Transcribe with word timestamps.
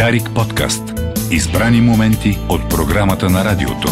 Дарик 0.00 0.30
подкаст. 0.34 0.82
Избрани 1.30 1.80
моменти 1.80 2.38
от 2.48 2.70
програмата 2.70 3.30
на 3.30 3.44
радиото. 3.44 3.88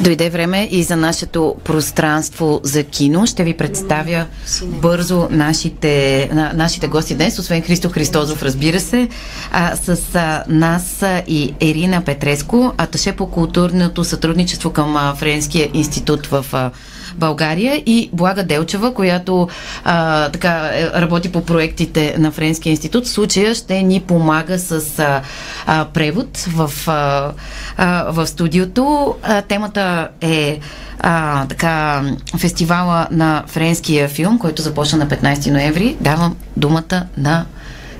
Дойде 0.00 0.30
време 0.30 0.68
и 0.70 0.82
за 0.82 0.96
нашето 0.96 1.56
пространство 1.64 2.60
за 2.62 2.84
кино. 2.84 3.26
Ще 3.26 3.44
ви 3.44 3.56
представя 3.56 4.26
бързо 4.64 5.28
нашите, 5.30 6.28
на, 6.32 6.52
нашите 6.54 6.88
гости 6.88 7.14
днес, 7.14 7.38
освен 7.38 7.62
Христо 7.62 7.90
Христозов, 7.90 8.42
разбира 8.42 8.80
се, 8.80 9.08
а, 9.52 9.76
с 9.76 10.14
а, 10.14 10.44
нас 10.48 11.02
а, 11.02 11.22
и 11.26 11.54
Ерина 11.60 12.04
Петреско, 12.04 12.72
аташе 12.78 13.12
по 13.12 13.30
културното 13.30 14.04
сътрудничество 14.04 14.70
към 14.70 14.96
а, 14.96 15.14
Френския 15.14 15.70
институт 15.74 16.26
в 16.26 16.46
а, 16.52 16.70
България 17.16 17.82
и 17.86 18.10
Блага 18.12 18.44
Делчева, 18.44 18.94
която 18.94 19.48
а, 19.84 20.28
така 20.28 20.70
е, 20.74 21.00
работи 21.00 21.32
по 21.32 21.44
проектите 21.44 22.14
на 22.18 22.30
Френския 22.30 22.70
институт. 22.70 23.04
В 23.04 23.08
случая 23.08 23.54
ще 23.54 23.82
ни 23.82 24.00
помага 24.00 24.58
с 24.58 24.98
а, 24.98 25.22
а, 25.66 25.84
превод 25.84 26.38
в, 26.38 26.70
а, 26.86 27.32
а, 27.76 28.12
в 28.12 28.26
студиото. 28.26 29.14
А, 29.22 29.42
темата 29.42 30.08
е 30.20 30.58
а, 31.00 31.46
така, 31.46 32.02
фестивала 32.38 33.06
на 33.10 33.44
френския 33.46 34.08
филм, 34.08 34.38
който 34.38 34.62
започна 34.62 34.98
на 34.98 35.06
15 35.06 35.50
ноември. 35.50 35.96
Давам 36.00 36.36
думата 36.56 37.06
на 37.16 37.44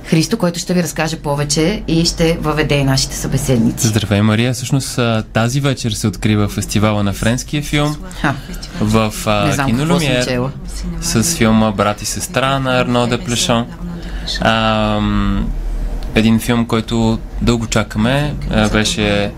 Христо, 0.04 0.38
който 0.38 0.58
ще 0.58 0.74
ви 0.74 0.82
разкаже 0.82 1.16
повече 1.16 1.82
и 1.88 2.04
ще 2.04 2.38
въведе 2.40 2.84
нашите 2.84 3.16
събеседници. 3.16 3.86
Здравей, 3.86 4.22
Мария. 4.22 4.52
Всъщност 4.52 5.00
тази 5.32 5.60
вечер 5.60 5.90
се 5.90 6.06
открива 6.06 6.48
фестивала 6.48 7.02
на 7.02 7.12
френския 7.12 7.62
филм 7.62 7.96
в 8.80 9.12
знам 9.52 9.66
Кино 9.66 9.78
какво 9.78 10.00
съм 10.00 10.08
Люмиер 10.08 10.24
чела. 10.26 10.50
с 11.00 11.36
филма 11.36 11.72
Брат 11.72 12.02
и 12.02 12.04
сестра 12.04 12.58
на 12.58 12.80
Арно 12.80 13.06
де 13.06 13.18
Плешон. 13.18 13.66
Един 16.14 16.40
филм, 16.40 16.66
който 16.66 17.18
дълго 17.42 17.66
чакаме, 17.66 18.34
а, 18.50 18.68
беше 18.68 19.32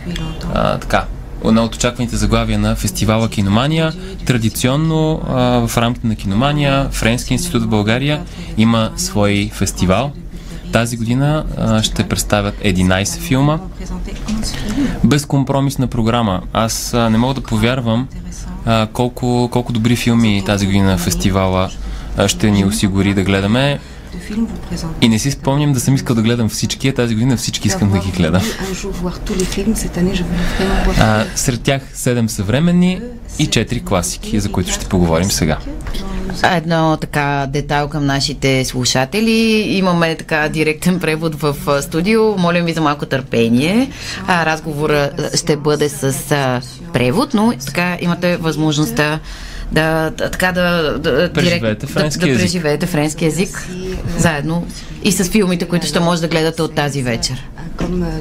а, 0.55 0.79
така, 0.79 1.05
едно 1.45 1.65
от 1.65 1.75
очакваните 1.75 2.17
заглавия 2.17 2.59
на 2.59 2.77
фестивала 2.77 3.29
Киномания. 3.29 3.93
Традиционно 4.27 5.23
а, 5.29 5.67
в 5.67 5.79
рамките 5.79 6.07
на 6.07 6.17
Киномания 6.17 6.89
Френски 6.91 7.33
институт 7.33 7.63
в 7.63 7.69
България 7.69 8.23
има 8.57 8.91
свой 8.97 9.51
фестивал. 9.53 10.13
Тази 10.73 10.97
година 10.97 11.45
ще 11.83 12.09
представят 12.09 12.55
11 12.55 13.19
филма. 13.19 13.59
Безкомпромисна 15.05 15.87
програма. 15.87 16.43
Аз 16.53 16.93
не 16.93 17.19
мога 17.19 17.35
да 17.35 17.41
повярвам 17.41 18.09
колко, 18.93 19.49
колко 19.53 19.73
добри 19.73 19.97
филми 19.97 20.43
тази 20.47 20.67
година 20.67 20.99
фестивала 20.99 21.71
ще 22.27 22.51
ни 22.51 22.65
осигури 22.65 23.15
да 23.15 23.23
гледаме. 23.23 23.79
И 25.01 25.09
не 25.09 25.19
си 25.19 25.31
спомням 25.31 25.73
да 25.73 25.81
съм 25.81 25.95
искал 25.95 26.17
да 26.17 26.23
гледам 26.23 26.49
всички, 26.49 26.89
а 26.89 26.95
тази 26.95 27.15
година 27.15 27.37
всички 27.37 27.69
искам 27.69 27.93
да 27.93 27.99
ги 27.99 28.11
гледам. 28.11 28.43
А, 31.01 31.25
сред 31.35 31.63
тях 31.63 31.83
7 31.95 32.27
съвременни 32.27 33.01
и 33.39 33.49
4 33.49 33.85
класики, 33.85 34.41
за 34.41 34.53
които 34.53 34.73
ще 34.73 34.87
поговорим 34.87 35.31
сега. 35.31 35.59
А, 36.43 36.57
Едно 36.57 36.97
така 37.01 37.47
детайл 37.49 37.89
към 37.89 38.07
нашите 38.07 38.65
слушатели. 38.65 39.31
Имаме 39.69 40.15
така 40.15 40.49
директен 40.49 41.01
превод 41.01 41.35
в 41.35 41.83
студио. 41.83 42.37
Молим 42.37 42.65
ви 42.65 42.73
за 42.73 42.81
малко 42.81 43.07
търпение. 43.07 43.91
А, 44.27 44.47
разговора 44.47 45.11
ще 45.35 45.57
бъде 45.57 45.89
с 45.89 46.33
а, 46.33 46.61
превод, 46.93 47.35
но 47.35 47.53
така 47.67 47.97
имате 48.01 48.37
възможността 48.37 49.21
да, 49.73 50.11
да 50.11 50.31
така 50.31 50.53
да, 50.53 50.99
да, 50.99 51.33
Преживеете 51.33 51.87
да, 51.87 51.93
френски 51.93 52.21
да 52.21 52.31
език. 52.31 52.41
преживеете 52.41 52.87
френски 52.87 53.25
език 53.25 53.69
заедно 54.19 54.67
и 55.05 55.13
с 55.13 55.25
филмите, 55.25 55.69
които 55.69 55.87
ще 55.87 56.01
може 56.01 56.21
да 56.21 56.29
гледате 56.29 56.63
от 56.63 56.75
тази 56.75 57.03
вечер. 57.03 57.45
Euh. 57.81 58.13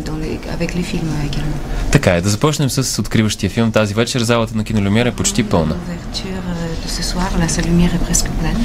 Така 1.91 2.15
е, 2.15 2.21
да 2.21 2.29
започнем 2.29 2.69
с 2.69 2.99
откриващия 2.99 3.49
филм. 3.49 3.71
Тази 3.71 3.93
вечер 3.93 4.21
залата 4.21 4.57
на 4.57 4.63
Кинолюмер 4.63 5.05
е 5.05 5.11
почти 5.11 5.43
пълна. 5.43 5.75
ce 6.87 7.03
soir, 7.03 7.29
la 7.39 7.47
salle 7.47 7.65
lumière 7.65 7.93
est 7.93 8.03
presque 8.03 8.29
pleine 8.39 8.57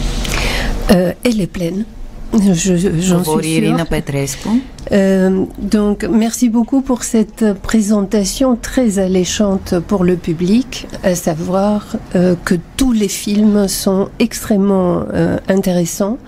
euh, 0.91 1.12
Elle 1.25 1.41
est 1.41 1.47
pleine. 1.47 1.84
J'en 2.32 2.54
suis 2.54 3.60
sûre. 3.60 3.86
Petrescu. 3.88 4.48
Euh, 4.92 5.44
donc, 5.58 6.04
merci 6.04 6.48
beaucoup 6.48 6.81
pour 6.81 7.03
cette 7.03 7.44
présentation 7.54 8.56
très 8.56 8.98
alléchante 8.98 9.75
pour 9.81 10.04
le 10.04 10.16
public, 10.16 10.86
à 11.03 11.14
savoir 11.14 11.97
euh, 12.14 12.34
que 12.44 12.54
tous 12.76 12.92
les 12.92 13.08
films 13.08 13.69
sont 13.69 14.08
extrêmement 14.19 15.04
euh, 15.12 15.38
intéressants. 15.48 16.19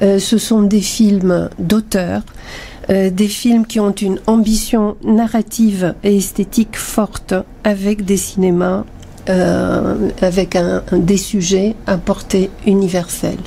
ce 0.00 0.38
sont 0.38 0.62
des 0.62 0.80
films 0.80 1.48
d'auteurs, 1.60 2.22
des 2.88 3.28
films 3.28 3.66
qui 3.66 3.78
ont 3.78 3.94
une 3.94 4.18
ambition 4.26 4.96
narrative 5.04 5.94
et 6.02 6.16
esthétique 6.16 6.76
forte, 6.76 7.34
avec 7.62 8.04
des 8.04 8.16
cinémas 8.16 8.84
euh, 9.28 9.96
avec 10.22 10.56
un- 10.56 10.82
des 11.10 11.16
sujets 11.18 11.74
à 11.86 11.96
portée 11.98 12.50
universelle. 12.66 13.38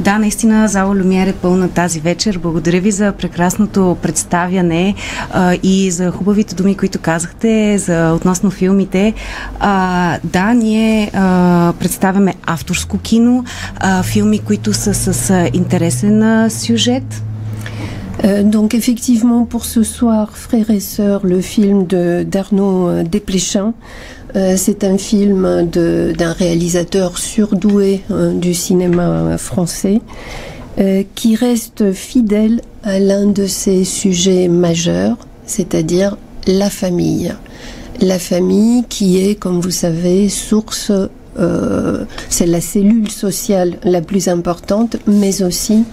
Да, 0.00 0.18
наистина 0.18 0.68
зала 0.68 0.94
Люмиер 0.94 1.26
е 1.26 1.32
пълна 1.32 1.68
тази 1.68 2.00
вечер. 2.00 2.38
Благодаря 2.38 2.80
ви 2.80 2.90
за 2.90 3.12
прекрасното 3.12 3.96
представяне 4.02 4.94
а, 5.30 5.56
и 5.62 5.90
за 5.90 6.10
хубавите 6.10 6.54
думи, 6.54 6.74
които 6.76 6.98
казахте 6.98 7.78
за, 7.78 8.12
относно 8.16 8.50
филмите. 8.50 9.14
А, 9.58 10.18
да, 10.24 10.54
ние 10.54 11.10
а, 11.14 11.72
представяме 11.80 12.34
авторско 12.46 12.98
кино, 12.98 13.44
а, 13.76 14.02
филми, 14.02 14.38
които 14.38 14.72
са 14.72 14.94
с 14.94 15.30
а, 15.30 15.50
интересен 15.52 16.22
а, 16.22 16.50
сюжет. 16.50 17.22
Euh, 18.22 18.44
donc 18.56 18.68
effectivement, 18.74 19.42
pour 19.52 19.64
ce 19.74 19.82
soir, 19.96 20.24
Frères 20.46 20.70
et 20.78 20.84
Sœurs, 20.94 21.22
le 21.34 21.40
film 21.54 21.78
de 21.94 22.02
d'Arnaud 22.32 22.80
euh, 22.88 23.02
Desplechin, 23.12 23.68
euh, 23.68 23.72
c'est 24.56 24.84
un 24.84 24.98
film 24.98 25.68
d'un 25.70 26.32
réalisateur 26.32 27.18
surdoué 27.18 28.02
euh, 28.10 28.32
du 28.32 28.54
cinéma 28.54 29.08
euh, 29.08 29.38
français 29.38 30.00
euh, 30.78 31.02
qui 31.14 31.34
reste 31.34 31.92
fidèle 31.92 32.60
à 32.84 32.98
l'un 33.00 33.26
de 33.26 33.46
ses 33.46 33.84
sujets 33.84 34.48
majeurs, 34.48 35.16
c'est-à-dire 35.44 36.16
la 36.46 36.70
famille. 36.70 37.34
La 38.00 38.18
famille 38.18 38.84
qui 38.88 39.18
est, 39.18 39.34
comme 39.34 39.60
vous 39.60 39.70
savez, 39.70 40.28
source, 40.28 40.92
euh, 41.38 42.04
c'est 42.28 42.46
la 42.46 42.60
cellule 42.60 43.10
sociale 43.10 43.78
la 43.84 44.00
plus 44.00 44.28
importante, 44.28 44.96
mais 45.06 45.42
aussi 45.42 45.84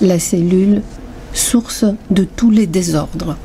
la 0.00 0.18
cellule 0.18 0.82
source 1.32 1.84
de 2.10 2.24
tous 2.24 2.50
les 2.50 2.66
désordres. 2.66 3.36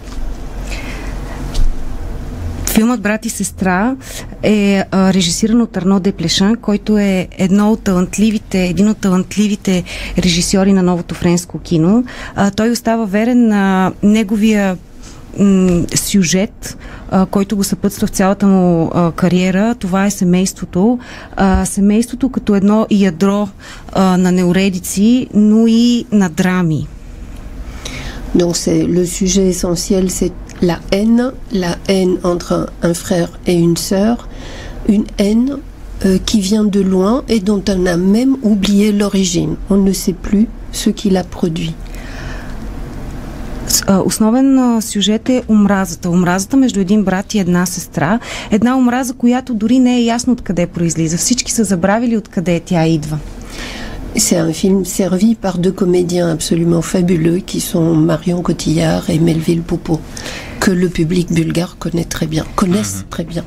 Филмът 2.73 3.01
Брат 3.01 3.25
и 3.25 3.29
сестра 3.29 3.95
е 4.43 4.83
а, 4.91 5.13
режисиран 5.13 5.61
от 5.61 5.77
Арно 5.77 5.99
Деплешан, 5.99 6.55
който 6.55 6.97
е 6.97 7.27
едно 7.37 7.71
от 7.71 7.83
талантливите, 7.83 8.65
един 8.65 8.89
от 8.89 8.97
талантливите 8.97 9.83
режисьори 10.17 10.73
на 10.73 10.83
новото 10.83 11.15
френско 11.15 11.59
кино. 11.59 12.03
А, 12.35 12.51
той 12.51 12.69
остава 12.69 13.05
верен 13.05 13.47
на 13.47 13.91
неговия 14.03 14.77
сюжет, 15.95 16.77
а, 17.11 17.25
който 17.25 17.55
го 17.55 17.63
съпътства 17.63 18.07
в 18.07 18.11
цялата 18.11 18.47
му 18.47 18.91
а, 18.93 19.11
кариера. 19.11 19.75
Това 19.75 20.05
е 20.05 20.11
семейството. 20.11 20.99
А, 21.35 21.65
семейството 21.65 22.29
като 22.29 22.55
едно 22.55 22.87
ядро 22.91 23.47
а, 23.91 24.17
на 24.17 24.31
неуредици, 24.31 25.27
но 25.33 25.67
и 25.67 26.05
на 26.11 26.29
драми. 26.29 26.87
Donc 28.35 28.55
c'est 28.55 28.83
le 28.87 29.05
sujet 29.05 29.47
essentiel, 29.49 30.09
c'est 30.09 30.33
la 30.62 30.78
haine, 30.92 31.32
la 31.52 31.76
haine 31.88 32.18
entre 32.24 32.70
un 32.82 32.94
frère 32.94 33.30
et 33.46 33.54
une 33.54 33.76
sœur, 33.76 34.28
une 34.88 35.04
haine 35.18 35.58
euh, 36.04 36.18
qui 36.26 36.40
vient 36.40 36.64
de 36.64 36.80
loin 36.80 37.22
et 37.28 37.40
dont 37.40 37.62
on 37.68 37.86
a 37.86 37.96
même 37.96 38.36
oublié 38.42 38.92
l'origine. 38.92 39.56
On 39.70 39.76
ne 39.76 39.92
sait 39.92 40.12
plus 40.14 40.46
ce 40.72 40.90
qui 40.90 41.10
l'a 41.10 41.24
produit. 41.24 41.74
С- 43.66 43.82
а, 43.86 44.02
Основен 44.06 44.58
а, 44.58 44.80
сюжет 44.82 45.28
е 45.28 45.42
омразата. 45.48 46.10
Омразата 46.10 46.56
между 46.56 46.80
един 46.80 47.04
брат 47.04 47.34
и 47.34 47.38
една 47.38 47.66
сестра. 47.66 48.18
Една 48.50 48.76
омраза, 48.76 49.14
която 49.14 49.54
дори 49.54 49.78
не 49.78 49.96
е 49.96 50.04
ясно 50.04 50.32
откъде 50.32 50.66
произлиза. 50.66 51.16
Всички 51.16 51.52
са 51.52 51.64
забравили 51.64 52.16
откъде 52.16 52.60
тя 52.60 52.86
идва. 52.86 53.18
C'est 54.16 54.40
un 54.46 54.52
film 54.62 54.78
servi 54.84 55.30
par 55.44 55.54
deux 55.58 55.74
comédiens 55.82 56.28
absolument 56.36 56.82
fabuleux 56.94 57.40
qui 57.50 57.60
sont 57.70 57.88
Marion 58.10 58.40
Cotillard 58.48 59.04
et 59.14 59.18
Melville 59.28 59.62
Poupeau, 59.70 59.98
Que 60.63 60.71
le 60.71 60.89
public 60.99 61.27
bulgare 61.39 61.75
connaît 61.83 62.09
très 62.15 62.27
bien, 62.33 62.45
connaissent 62.55 63.05
très 63.09 63.25
bien. 63.25 63.43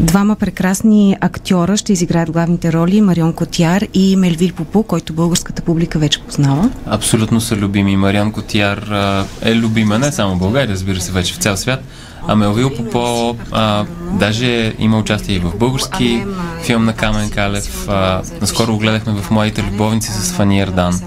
Двама 0.00 0.36
прекрасни 0.36 1.16
актьора 1.20 1.76
ще 1.76 1.92
изиграят 1.92 2.30
главните 2.30 2.72
роли 2.72 3.00
Марион 3.00 3.32
Котяр 3.32 3.86
и 3.94 4.16
Мелвил 4.16 4.52
Попо, 4.52 4.82
който 4.82 5.12
българската 5.12 5.62
публика 5.62 5.98
вече 5.98 6.20
познава. 6.20 6.70
Абсолютно 6.86 7.40
са 7.40 7.56
любими. 7.56 7.96
Мариан 7.96 8.32
Котияр 8.32 8.78
а, 8.78 9.24
е 9.42 9.54
любима 9.54 9.98
не 9.98 10.12
само 10.12 10.34
в 10.34 10.38
България, 10.38 10.74
разбира 10.74 11.00
се, 11.00 11.12
вече 11.12 11.34
в 11.34 11.36
цял 11.36 11.56
свят. 11.56 11.84
А 12.26 12.36
Мелвил 12.36 12.70
Попо 12.76 13.36
а, 13.52 13.84
даже 14.12 14.74
има 14.78 14.98
участие 14.98 15.36
и 15.36 15.38
в 15.38 15.52
български 15.56 16.24
филм 16.62 16.84
на 16.84 16.92
Камен 16.92 17.30
Калев. 17.30 17.88
А, 17.88 18.22
наскоро 18.40 18.76
гледахме 18.76 19.12
в 19.22 19.30
Моите 19.30 19.62
любовници 19.62 20.10
с 20.10 20.32
Фани 20.32 20.60
Ердан. 20.60 21.00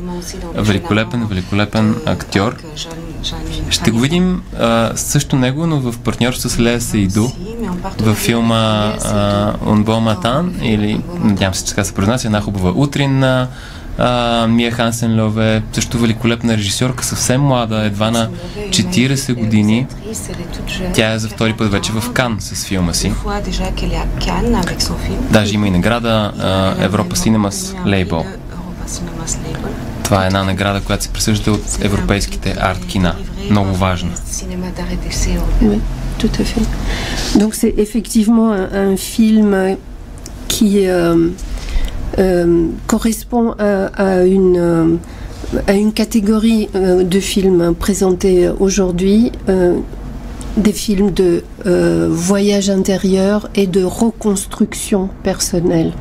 Великолепен, 0.55 1.25
великолепен 1.25 1.95
актьор. 2.05 2.55
Ще 3.73 3.91
го 3.91 3.99
видим 3.99 4.41
а, 4.59 4.91
също 4.95 5.35
него, 5.35 5.67
но 5.67 5.79
в 5.79 5.99
партньорство 5.99 6.49
с 6.49 6.59
Лея 6.59 6.81
Сейду 6.81 7.27
във 7.99 8.17
филма 8.17 8.93
Унбо 9.65 9.99
Матан 9.99 10.55
или 10.61 11.01
надявам 11.23 11.53
се, 11.53 11.63
че 11.63 11.69
така 11.69 11.83
се 11.83 11.93
произнася, 11.93 12.27
една 12.27 12.41
хубава 12.41 12.71
утрин 12.75 13.19
на 13.19 13.47
а, 13.97 14.47
Мия 14.47 14.71
Хансен 14.71 15.21
Лове, 15.23 15.63
също 15.73 15.99
великолепна 15.99 16.57
режисьорка, 16.57 17.03
съвсем 17.03 17.41
млада, 17.41 17.85
едва 17.85 18.11
на 18.11 18.29
40 18.69 19.33
години. 19.33 19.87
Тя 20.93 21.13
е 21.13 21.19
за 21.19 21.29
втори 21.29 21.53
път 21.53 21.71
вече 21.71 21.91
в 21.91 22.11
Кан 22.11 22.37
с 22.39 22.65
филма 22.65 22.93
си. 22.93 23.13
Даже 25.31 25.55
има 25.55 25.67
и 25.67 25.71
награда 25.71 26.31
а, 26.39 26.83
Европа 26.83 27.15
Синемас 27.15 27.75
Лейбъл. 27.85 28.25
Това 30.12 30.24
е 30.24 30.26
една 30.26 30.44
награда, 30.44 30.80
която 30.80 31.04
се 31.04 31.10
присъжда 31.10 31.52
от 31.52 31.78
европейските 31.82 32.56
арт-кина. 32.58 33.14
Много 33.50 33.74
важна. 33.74 34.10
Oui, 35.62 35.80
tout 36.18 36.34
à 36.42 36.44
fait. 36.44 36.66
Donc 37.40 37.54
c'est 37.60 37.74
effectivement 37.84 38.50
un, 38.52 38.66
un 38.86 38.96
film 38.96 39.50
qui 40.48 40.70
euh, 40.88 41.28
euh, 42.18 42.66
correspond 42.86 43.46
à, 43.58 43.70
à 44.08 44.22
une 44.24 44.56
euh, 44.56 44.96
à 45.66 45.72
une 45.72 45.92
catégorie 45.92 46.68
euh, 46.74 47.04
de 47.04 47.20
films 47.20 47.74
présentés 47.74 48.50
aujourd'hui, 48.58 49.32
euh, 49.48 49.78
des 50.56 50.72
films 50.72 51.10
de 51.12 51.30
euh, 51.66 52.08
voyage 52.10 52.68
intérieur 52.70 53.48
et 53.54 53.66
de 53.66 53.82
reconstruction 53.84 55.08
personnelle. 55.22 55.92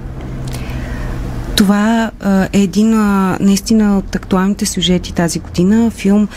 Това 1.62 2.10
е 2.52 2.60
един 2.62 2.90
наистина 3.40 3.98
от 3.98 4.14
актуалните 4.14 4.66
сюжети 4.66 5.14
тази 5.14 5.38
година. 5.38 5.90
Филм, 5.90 6.28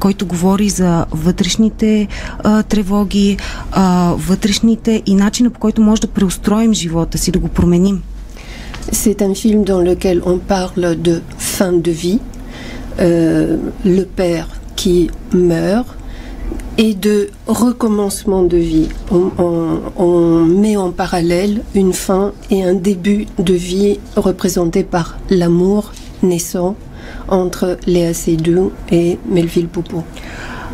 който 0.00 0.26
говори 0.26 0.68
за 0.68 1.06
вътрешните 1.10 2.08
тревоги, 2.68 3.38
вътрешните 4.16 5.02
и 5.06 5.14
начина 5.14 5.50
по 5.50 5.60
който 5.60 5.80
може 5.80 6.00
да 6.00 6.06
преустроим 6.06 6.74
живота 6.74 7.18
си, 7.18 7.30
да 7.30 7.38
го 7.38 7.48
променим. 7.48 8.02
C'est 8.92 9.22
un 9.22 9.34
film 9.34 9.64
dans 9.64 9.82
lequel 9.90 10.18
on 10.32 10.38
parle 10.54 10.88
de 11.08 11.14
fin 11.38 11.72
de 11.86 11.92
vie, 12.02 12.20
euh, 12.20 13.56
le 13.98 14.04
père 14.18 14.46
qui 14.80 14.96
meurt, 15.52 15.88
et 16.81 16.93
de 17.07 17.15
recommencement 17.47 18.43
de 18.53 18.57
vie. 18.57 18.89
On, 19.11 19.23
on- 19.47 19.79
on 20.07 20.45
met 20.63 20.77
en 20.77 20.91
parallèle 21.03 21.55
une 21.81 21.93
fin 22.05 22.25
et 22.51 22.59
un 22.71 22.75
début 22.89 23.25
de 23.49 23.53
vie 23.53 23.99
représenté 24.15 24.83
par 24.83 25.07
l'amour 25.39 25.91
naissant 26.31 26.75
entre 27.29 27.77
Léa 27.87 28.13
Seydoux 28.13 28.71
et 28.91 29.17
Melville 29.35 29.67
Poupeau. 29.75 30.03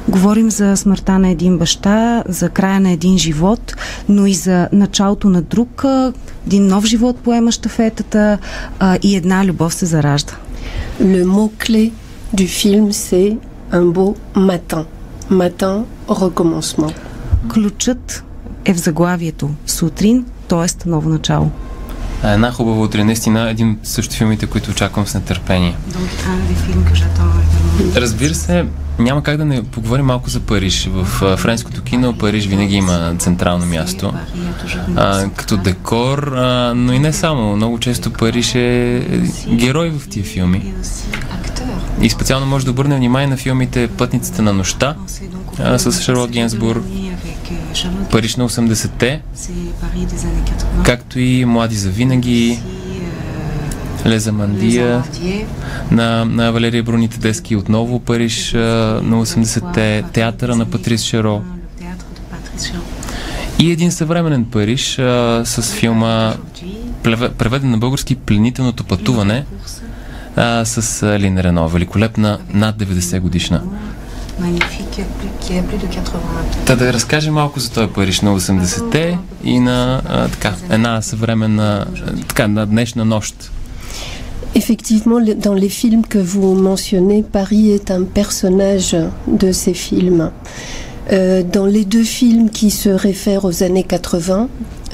Говорим 0.09 0.51
за 0.51 0.75
смъртта 0.77 1.19
на 1.19 1.29
един 1.29 1.57
баща, 1.57 2.23
за 2.27 2.49
края 2.49 2.79
на 2.79 2.91
един 2.91 3.17
живот, 3.17 3.75
но 4.09 4.25
и 4.25 4.33
за 4.33 4.69
началото 4.73 5.29
на 5.29 5.41
друг, 5.41 5.85
а, 5.85 6.13
един 6.47 6.67
нов 6.67 6.85
живот 6.85 7.17
поема 7.17 7.51
щафетата 7.51 8.37
а, 8.79 8.97
и 9.03 9.15
една 9.15 9.45
любов 9.45 9.73
се 9.73 9.85
заражда. 9.85 10.33
Le 11.01 11.23
mot-clé 11.25 11.91
du 12.39 12.47
film, 12.47 12.85
c'est 12.91 13.31
un 13.71 13.85
beau 13.95 14.15
matin. 14.35 14.83
Matin, 15.30 15.84
recommencement. 16.08 16.94
Ключът 17.48 18.24
е 18.64 18.74
в 18.74 18.78
заглавието 18.78 19.50
сутрин, 19.66 20.24
т.е. 20.48 20.88
ново 20.88 21.08
начало. 21.08 21.50
А, 22.22 22.32
Една 22.32 22.52
хубава 22.52 22.80
утре, 22.80 23.04
наистина, 23.04 23.50
един 23.50 23.70
от 23.70 23.78
също 23.86 24.14
филмите, 24.14 24.46
които 24.46 24.70
очаквам 24.70 25.06
с 25.06 25.14
нетърпение. 25.14 25.76
Разбира 27.96 28.34
се, 28.34 28.66
няма 28.98 29.22
как 29.22 29.36
да 29.36 29.44
не 29.44 29.62
поговорим 29.62 30.06
малко 30.06 30.30
за 30.30 30.40
Париж. 30.40 30.88
В 30.92 31.36
френското 31.36 31.82
кино 31.82 32.18
Париж 32.18 32.46
винаги 32.46 32.74
има 32.74 33.14
централно 33.18 33.66
място. 33.66 34.12
А, 34.96 35.28
като 35.36 35.56
декор, 35.56 36.18
а, 36.18 36.72
но 36.76 36.92
и 36.92 36.98
не 36.98 37.12
само. 37.12 37.56
Много 37.56 37.78
често 37.78 38.12
Париж 38.12 38.54
е 38.54 39.02
герой 39.48 39.90
в 39.90 40.08
тия 40.08 40.24
филми. 40.24 40.74
И 42.02 42.10
специално 42.10 42.46
може 42.46 42.64
да 42.64 42.70
обърне 42.70 42.96
внимание 42.96 43.26
на 43.26 43.36
филмите 43.36 43.88
Пътниците 43.88 44.42
на 44.42 44.52
нощта 44.52 44.96
а, 45.58 45.78
с 45.78 46.02
Шарлот 46.02 46.30
Генсбур, 46.30 46.84
Париж 48.10 48.36
на 48.36 48.48
80-те, 48.48 49.20
както 50.84 51.20
и 51.20 51.44
Млади 51.44 51.76
за 51.76 51.90
винаги, 51.90 52.60
Лезамандия 54.06 55.02
на, 55.90 56.24
на 56.24 56.52
Валерия 56.52 56.82
Броните 56.82 57.18
Дески 57.18 57.56
отново 57.56 58.00
Париж 58.00 58.52
на 58.52 59.26
80-те, 59.26 60.04
театъра 60.12 60.56
на 60.56 60.70
Патрис 60.70 61.02
Шеро 61.02 61.42
и 63.58 63.72
един 63.72 63.92
съвременен 63.92 64.44
Париж 64.44 64.98
а, 64.98 65.42
с 65.44 65.74
филма 65.74 66.34
преведен 67.38 67.70
на 67.70 67.78
български 67.78 68.14
Пленителното 68.16 68.84
пътуване 68.84 69.44
а, 70.37 70.65
с 70.65 71.03
а, 71.03 71.19
Лин 71.19 71.37
Рено, 71.39 71.67
великолепна 71.67 72.39
над 72.53 72.75
90 72.77 73.19
годишна. 73.19 73.61
Та 76.65 76.75
да 76.75 76.93
разкажем 76.93 77.33
малко 77.33 77.59
за 77.59 77.71
този 77.71 77.87
Париж 77.87 78.21
на 78.21 78.39
80-те 78.39 79.17
и 79.43 79.59
на 79.59 80.01
а, 80.05 80.27
така, 80.27 80.53
една 80.69 81.01
съвременна, 81.01 81.85
а, 82.07 82.15
така, 82.27 82.47
на 82.47 82.65
днешна 82.65 83.05
нощ. 83.05 83.51
Effectivement, 84.55 85.19
le- 85.27 85.35
dans 85.47 85.55
les 85.63 85.69
films 85.81 86.03
que 86.13 86.21
vous 86.33 86.53
mentionnez, 86.69 87.23
Paris 87.39 87.65
est 87.77 87.89
un 87.97 88.03
personnage 88.19 88.95
de 89.41 89.49
ces 89.51 89.73
films. 89.73 90.21
Euh, 91.11 91.41
dans 91.57 91.65
les 91.75 91.85
deux 91.95 92.03
films 92.19 92.49
qui 92.59 92.69
se 92.69 92.89
réfèrent 93.07 93.45
aux 93.45 93.63
années 93.63 93.83
80, 93.83 94.47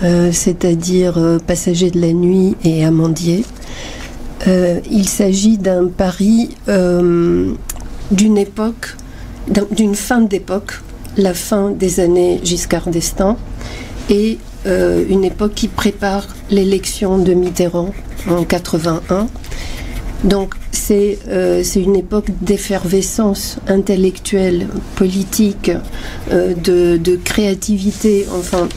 euh, 0.04 0.30
c'est-à-dire 0.32 1.14
euh, 1.18 1.40
Passagers 1.52 1.92
de 1.92 2.00
la 2.08 2.14
nuit 2.14 2.56
et 2.64 2.86
Amandier, 2.86 3.44
euh, 4.47 4.81
il 4.91 5.09
s'agit 5.09 5.59
d'un 5.59 5.89
Paris 5.89 6.51
euh, 6.69 7.53
d'une 8.11 8.39
époque, 8.39 8.97
d'un- 9.49 9.67
d'une 9.71 9.95
fin 9.95 10.21
d'époque, 10.21 10.73
la 11.17 11.35
fin 11.35 11.71
des 11.71 12.01
années 12.01 12.41
Giscard 12.43 12.89
d'Estaing, 12.89 13.37
et 14.11 14.39
euh, 14.67 15.05
une 15.09 15.25
époque 15.25 15.55
qui 15.55 15.69
prépare 15.69 16.27
l'élection 16.51 17.19
de 17.19 17.33
Mitterrand 17.35 17.93
en 18.29 18.45
81. 18.45 19.29
Donc 20.25 20.55
c'est 20.73 21.19
euh, 21.29 21.63
une 21.77 21.97
époque 21.97 22.29
d'effervescence 22.41 23.59
intellectuelle, 23.69 24.69
politique, 24.97 25.71
de, 26.31 26.97
de 26.97 27.17
créativité, 27.17 28.27
enfin 28.35 28.69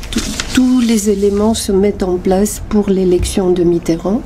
tous 0.53 0.81
les 0.81 1.09
éléments 1.09 1.53
se 1.53 1.71
mettent 1.71 2.03
en 2.03 2.17
place 2.17 2.61
pour 2.69 2.89
l'élection 2.89 3.51
de 3.51 3.63
Mitterrand, 3.63 4.21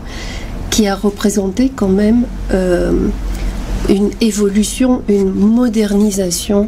qui 0.72 0.88
a 0.88 0.96
représenté 0.96 1.70
quand 1.70 1.90
même 1.90 2.24
euh, 2.52 3.10
une 3.90 4.10
évolution, 4.22 5.04
une 5.08 5.32
modernisation 5.32 6.68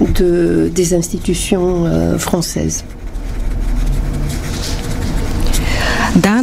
de, 0.00 0.70
des 0.74 0.94
institutions 0.94 1.84
euh, 1.84 2.16
françaises. 2.16 2.84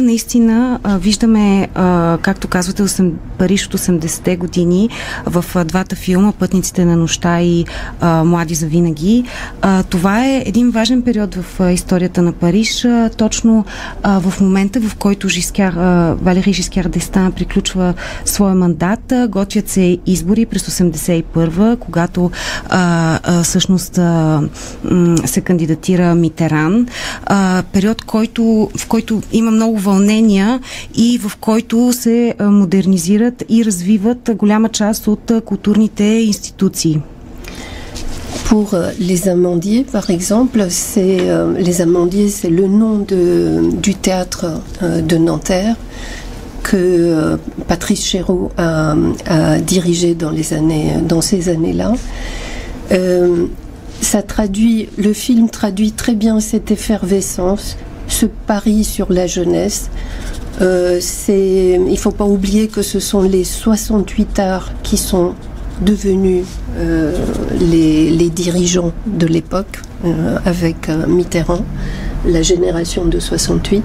Наистина 0.02 0.80
виждаме, 0.84 1.68
както 2.22 2.48
казвате, 2.48 2.82
8, 2.82 3.12
Париж 3.38 3.66
от 3.66 3.72
80-те 3.72 4.36
години 4.36 4.88
в 5.26 5.64
двата 5.64 5.96
филма 5.96 6.32
Пътниците 6.32 6.84
на 6.84 6.96
нощта 6.96 7.40
и 7.40 7.64
Млади 8.02 8.54
за 8.54 8.66
винаги. 8.66 9.24
Това 9.90 10.26
е 10.26 10.42
един 10.46 10.70
важен 10.70 11.02
период 11.02 11.34
в 11.34 11.72
историята 11.72 12.22
на 12.22 12.32
Париж, 12.32 12.86
точно 13.16 13.64
в 14.04 14.34
момента, 14.40 14.80
в 14.80 14.96
който 14.96 15.28
Жискяр, 15.28 15.72
а, 15.72 16.16
Валери 16.22 16.52
Жискяр 16.52 16.88
Дестан 16.88 17.32
приключва 17.32 17.94
своя 18.24 18.54
мандат. 18.54 19.12
Готвят 19.28 19.68
се 19.68 19.98
избори 20.06 20.46
през 20.46 20.62
81-а, 20.62 21.76
когато 21.76 22.30
всъщност 23.42 23.94
се 25.24 25.40
кандидатира 25.40 26.14
Митеран. 26.14 26.86
Период, 27.72 28.02
който, 28.02 28.70
в 28.78 28.86
който 28.86 29.22
има 29.32 29.50
много 29.50 29.78
вълнения 29.91 30.59
и 30.95 31.17
в 31.17 31.37
който 31.37 31.93
се 31.93 32.35
а, 32.39 32.49
модернизират 32.49 33.43
и 33.49 33.65
развиват 33.65 34.29
голяма 34.35 34.69
част 34.69 35.07
от 35.07 35.31
а, 35.31 35.41
културните 35.41 36.03
институции. 36.03 36.99
Pour 38.49 38.73
euh, 38.73 38.91
les 38.99 39.27
amandiers, 39.27 39.83
par 39.97 40.09
exemple, 40.09 40.59
c'est 40.69 41.17
euh, 41.19 41.53
les 41.67 41.81
amandiers, 41.81 42.29
c'est 42.29 42.49
le 42.61 42.67
nom 42.67 42.95
de, 42.99 43.69
du 43.87 43.93
théâtre 43.93 44.45
euh, 44.45 45.01
de 45.01 45.17
Nanterre 45.17 45.75
que 46.63 46.77
euh, 46.77 47.37
Patrice 47.67 48.05
Chéreau 48.05 48.51
a, 48.57 48.95
a 49.25 49.59
dirigé 49.59 50.15
dans 50.15 50.31
les 50.31 50.53
années, 50.53 50.93
dans 51.01 51.21
ces 51.21 51.49
années-là. 51.49 51.93
Euh, 52.91 53.47
ça 54.01 54.21
traduit, 54.21 54.89
le 54.97 55.13
film 55.13 55.49
traduit 55.49 55.91
très 55.91 56.13
bien 56.13 56.39
cette 56.39 56.69
effervescence, 56.71 57.77
ce 58.08 58.26
pari 58.26 58.84
sur 58.84 59.12
la 59.12 59.26
jeunesse. 59.26 59.90
Euh, 60.60 60.98
c'est, 61.00 61.72
il 61.74 61.90
ne 61.90 61.96
faut 61.96 62.10
pas 62.10 62.26
oublier 62.26 62.68
que 62.68 62.82
ce 62.82 63.00
sont 63.00 63.22
les 63.22 63.44
68 63.44 64.38
arts 64.38 64.72
qui 64.82 64.96
sont 64.96 65.34
devenus 65.80 66.44
euh, 66.76 67.12
les, 67.58 68.10
les, 68.10 68.30
dirigeants 68.30 68.92
de 69.06 69.26
l'époque 69.26 69.80
euh, 70.04 70.38
avec 70.44 70.88
euh, 70.88 71.06
Mitterrand, 71.06 71.64
la 72.26 72.42
génération 72.42 73.04
de 73.04 73.18
68. 73.18 73.82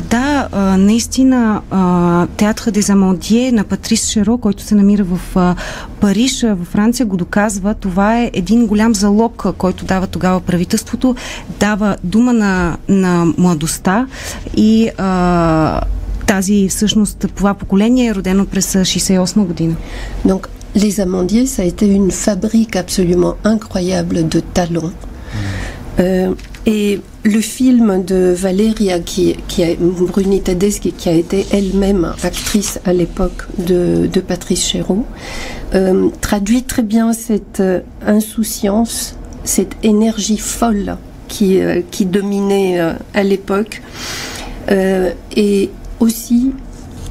Да, 0.00 0.48
наистина 0.78 1.60
театъра 2.36 2.70
Дезамодие 2.70 3.52
на 3.52 3.64
Патрис 3.64 4.08
Шеро, 4.08 4.38
който 4.38 4.62
се 4.62 4.74
намира 4.74 5.04
в 5.04 5.36
Париж, 6.00 6.42
в 6.42 6.64
Франция, 6.64 7.06
го 7.06 7.16
доказва. 7.16 7.74
Това 7.74 8.18
е 8.18 8.30
един 8.34 8.66
голям 8.66 8.94
залог, 8.94 9.46
който 9.58 9.84
дава 9.84 10.06
тогава 10.06 10.40
правителството, 10.40 11.14
дава 11.60 11.96
дума 12.04 12.32
на, 12.32 12.76
на 12.88 13.32
младостта 13.38 14.06
и 14.56 14.90
тази 16.26 16.68
всъщност 16.68 17.26
това 17.34 17.54
поколение 17.54 18.06
е 18.06 18.14
родено 18.14 18.46
през 18.46 18.72
68 18.72 19.44
година. 19.44 19.74
Donc, 20.26 20.46
Les 20.74 21.00
Amandiers, 21.00 21.46
ça 21.46 21.62
a 21.62 21.66
été 21.66 21.86
une 21.86 22.10
fabrique 22.10 22.76
absolument 22.76 23.34
incroyable 23.44 24.26
de 24.34 24.40
talents. 24.40 24.92
Euh, 26.00 26.34
et 26.64 27.00
le 27.24 27.40
film 27.40 28.04
de 28.04 28.32
Valéria, 28.36 29.00
qui, 29.00 29.36
qui 29.48 29.64
a, 29.64 29.74
Bruni 29.78 30.40
Tedeschi, 30.40 30.92
qui 30.92 31.08
a 31.08 31.12
été 31.12 31.46
elle-même 31.52 32.14
actrice 32.22 32.80
à 32.84 32.92
l'époque 32.92 33.46
de, 33.58 34.08
de 34.12 34.20
Patrice 34.20 34.66
Chéreau, 34.66 35.04
euh, 35.74 36.08
traduit 36.20 36.62
très 36.62 36.82
bien 36.82 37.12
cette 37.12 37.60
euh, 37.60 37.80
insouciance, 38.06 39.16
cette 39.44 39.76
énergie 39.82 40.38
folle 40.38 40.96
qui, 41.28 41.58
qui 41.90 42.04
dominait 42.04 42.78
à 43.14 43.22
l'époque. 43.22 43.80
et 44.68 45.70
aussi 45.98 46.52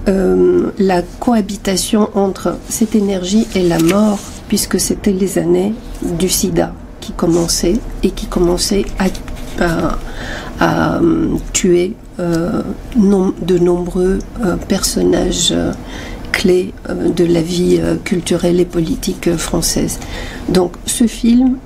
la 0.07 1.01
cohabitation 1.19 2.07
entre 2.13 2.57
cette 2.69 2.93
énergie 2.93 3.47
et 3.55 3.63
la 3.63 3.79
mort, 3.79 4.19
puisque 4.47 4.79
c'était 4.79 5.11
les 5.11 5.39
années 5.39 5.73
du 6.19 6.29
sida 6.29 6.71
qui 7.11 7.79
et 8.03 8.11
qui 8.11 8.25
commençaient 8.27 8.85
à, 8.99 9.97
à 10.59 10.99
tuer 11.53 11.93
euh, 12.19 12.61
de 12.95 13.57
nombreux 13.57 14.19
euh, 14.43 14.55
personnages 14.67 15.53
clés 16.31 16.73
de 16.89 17.25
la 17.25 17.41
vie 17.41 17.79
culturelle 18.05 18.59
et 18.59 18.65
politique 18.65 19.35
française. 19.35 19.99
Donc 20.47 20.73
ce 20.85 21.05
film, 21.05 21.57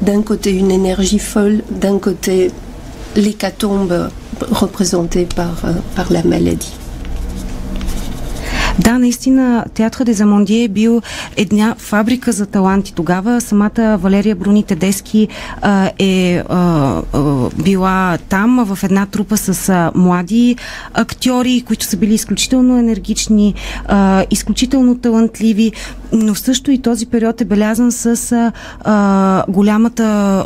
d'un 0.00 0.22
côté 0.22 0.50
une 0.50 0.70
énergie 0.70 1.18
folle, 1.18 1.62
d'un 1.70 1.98
côté 1.98 2.50
l'hécatombe 3.14 4.08
représentée 4.50 5.26
par 5.26 6.10
la 6.10 6.22
maladie. 6.22 6.72
Да, 8.78 8.98
наистина 8.98 9.64
театъра 9.74 10.04
Дезамондие 10.04 10.64
е 10.64 10.68
бил 10.68 11.02
една 11.36 11.74
фабрика 11.78 12.32
за 12.32 12.46
таланти. 12.46 12.94
Тогава 12.94 13.40
самата 13.40 13.98
Валерия 14.00 14.36
Бруни 14.36 14.62
Тедески 14.62 15.28
а, 15.62 15.90
е 15.98 16.42
а, 16.48 16.56
а, 17.12 17.48
била 17.62 18.18
там 18.28 18.64
в 18.64 18.84
една 18.84 19.06
трупа 19.06 19.36
с 19.36 19.68
а, 19.68 19.92
млади 19.94 20.56
актьори, 20.94 21.64
които 21.66 21.84
са 21.84 21.96
били 21.96 22.14
изключително 22.14 22.78
енергични, 22.78 23.54
а, 23.88 24.24
изключително 24.30 24.98
талантливи, 24.98 25.72
но 26.12 26.34
също 26.34 26.70
и 26.70 26.78
този 26.78 27.06
период 27.06 27.40
е 27.40 27.44
белязан 27.44 27.92
с 27.92 28.32
а, 28.32 28.52
а, 28.84 29.44
голямата 29.48 30.04
а, 30.04 30.44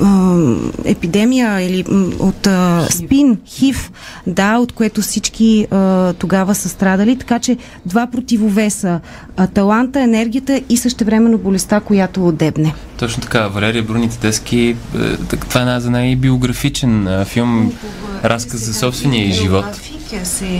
а, 0.00 0.56
епидемия 0.84 1.60
или 1.60 1.84
от 2.18 2.46
а, 2.46 2.86
спин, 2.90 3.38
хив, 3.46 3.92
да, 4.26 4.58
от 4.58 4.72
което 4.72 5.00
всички 5.00 5.66
а, 5.70 6.12
тогава 6.12 6.54
са 6.54 6.68
страдали, 6.68 7.18
така 7.18 7.38
че 7.38 7.49
два 7.86 8.06
противовеса 8.06 9.00
а, 9.36 9.46
таланта, 9.46 10.00
енергията 10.00 10.60
и 10.68 10.76
същевременно 10.76 11.38
болестта, 11.38 11.80
която 11.80 12.28
отдебне. 12.28 12.74
Точно 12.98 13.22
така, 13.22 13.48
Валерия 13.48 13.82
Бруни 13.82 14.10
Тедески, 14.10 14.76
това 15.48 15.60
е 15.60 15.62
една 15.62 15.80
за 15.80 15.90
най-биографичен 15.90 17.24
филм, 17.24 17.72
разказ 18.24 18.60
за 18.60 18.74
собствения 18.74 19.32
живот. 19.32 19.64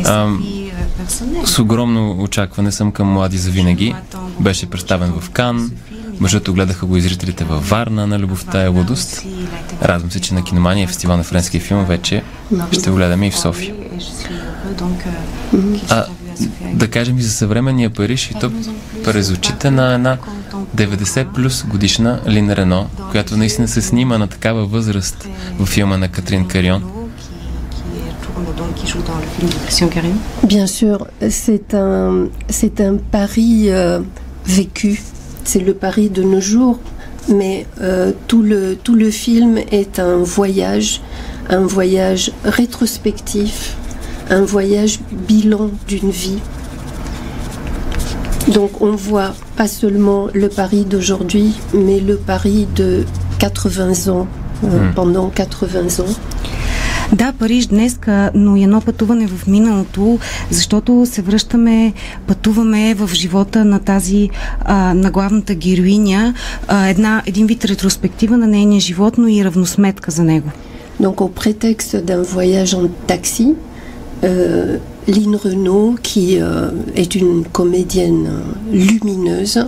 А, 0.07 0.29
с 1.45 1.59
огромно 1.59 2.23
очакване 2.23 2.73
съм 2.73 2.93
към 2.93 3.09
Млади 3.13 3.39
за 3.39 3.51
винаги. 3.51 3.95
Беше 4.41 4.71
представен 4.71 5.13
в 5.21 5.31
Кан. 5.31 5.71
Мъжето 6.21 6.55
гледаха 6.55 6.87
го 6.87 6.97
и 6.97 7.01
зрителите 7.01 7.45
във 7.45 7.69
Варна 7.69 8.07
на 8.07 8.19
Любовта 8.19 8.65
и 8.65 8.69
Лудост. 8.69 9.23
Радвам 9.83 10.11
се, 10.11 10.21
че 10.21 10.35
на 10.35 10.45
Киномания 10.45 10.89
фестивал 10.89 11.17
на 11.17 11.23
френския 11.23 11.61
филм 11.61 11.85
вече 11.85 12.23
ще 12.73 12.91
го 12.91 12.97
гледаме 12.97 13.27
и 13.27 13.31
в 13.31 13.39
София. 13.39 13.75
А, 15.91 16.05
да 16.74 16.88
кажем 16.88 17.18
и 17.18 17.22
за 17.22 17.32
съвременния 17.32 17.90
Париж 17.90 18.32
и 18.32 18.40
то 18.40 18.52
през 19.04 19.32
очите 19.32 19.72
на 19.72 19.94
една 19.94 20.18
90 20.78 21.34
плюс 21.34 21.64
годишна 21.64 22.22
Лин 22.28 22.52
Рено, 22.52 22.88
която 23.12 23.38
наистина 23.38 23.68
се 23.68 23.82
снима 23.82 24.18
на 24.18 24.28
такава 24.28 24.66
възраст 24.66 25.28
във 25.60 25.70
филма 25.70 25.98
на 25.98 26.08
Катрин 26.08 26.48
Карион. 26.48 26.84
Bien 30.44 30.68
sûr, 30.68 30.98
c'est 31.30 31.74
un, 31.74 32.30
c'est 32.50 32.78
un 32.82 32.96
pari 33.16 33.70
euh, 33.70 34.00
vécu, 34.46 35.02
c'est 35.44 35.60
le 35.60 35.74
pari 35.74 36.10
de 36.10 36.24
nos 36.24 36.42
jours, 36.42 36.78
mais 37.30 37.66
euh, 37.82 38.12
tout, 38.28 38.42
le, 38.42 38.76
tout 38.76 38.96
le 38.96 39.10
film 39.10 39.58
est 39.72 40.00
un 40.00 40.18
voyage, 40.18 41.02
un 41.50 41.66
voyage 41.66 42.32
rétrospectif, 42.44 43.76
un 44.30 44.42
voyage 44.42 45.00
bilan 45.12 45.70
d'une 45.88 46.12
vie. 46.12 46.40
Donc 48.54 48.82
on 48.82 48.96
voit 48.96 49.34
pas 49.56 49.68
seulement 49.68 50.28
le 50.34 50.50
Paris 50.50 50.86
d'aujourd'hui, 50.86 51.54
mais 51.74 52.00
le 52.00 52.16
Paris 52.18 52.68
de 52.76 53.06
80 53.40 54.08
ans, 54.12 54.28
euh, 54.64 54.90
mm. 54.90 54.94
pendant 54.94 55.30
80 55.30 56.02
ans. 56.02 56.16
Да, 57.14 57.34
Париж 57.40 57.66
днеска, 57.66 58.32
но 58.34 58.56
и 58.56 58.64
едно 58.64 58.82
пътуване 58.82 59.28
в 59.28 59.48
миналото, 59.48 60.20
защото 60.52 61.06
се 61.06 61.22
връщаме, 61.22 61.94
пътуваме 62.28 62.94
в 62.94 63.10
живота 63.14 63.66
на 63.66 63.80
тази, 63.80 64.30
а, 64.62 64.94
на 64.94 65.12
главната 65.12 65.56
героиня, 65.56 66.34
а, 66.68 66.88
една, 66.88 67.24
един 67.26 67.48
вид 67.48 67.66
ретроспектива 67.66 68.38
на 68.38 68.48
нейния 68.48 68.82
живот, 68.82 69.18
но 69.18 69.28
и 69.28 69.46
равносметка 69.46 70.12
за 70.12 70.24
него. 70.24 70.50
Donc 71.02 71.16
au 71.16 71.30
prétexte 71.42 71.96
d'un 72.08 72.24
voyage 72.36 72.74
en 72.74 72.88
taxi, 73.12 73.54
euh, 74.24 74.78
Lynn 75.08 75.36
Renault, 75.36 75.96
qui 76.02 76.40
euh, 76.40 76.70
est 76.96 77.16
une 77.16 77.44
comédienne 77.46 78.30
lumineuse, 78.72 79.68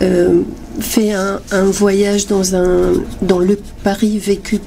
euh, 0.00 0.42
fait 0.80 1.12
un, 1.12 1.40
un, 1.50 1.64
voyage 1.64 2.26
dans, 2.26 2.54
un, 2.54 2.92
dans 3.20 3.38
le 3.38 3.58
Paris 3.84 4.18
vécu 4.18 4.60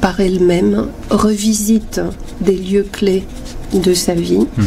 par 0.00 0.18
elle-même, 0.20 0.88
revisite 1.10 2.00
des 2.40 2.56
lieux 2.56 2.86
clés 2.90 3.24
de 3.72 3.94
sa 3.94 4.14
vie. 4.14 4.46
Mm. 4.56 4.62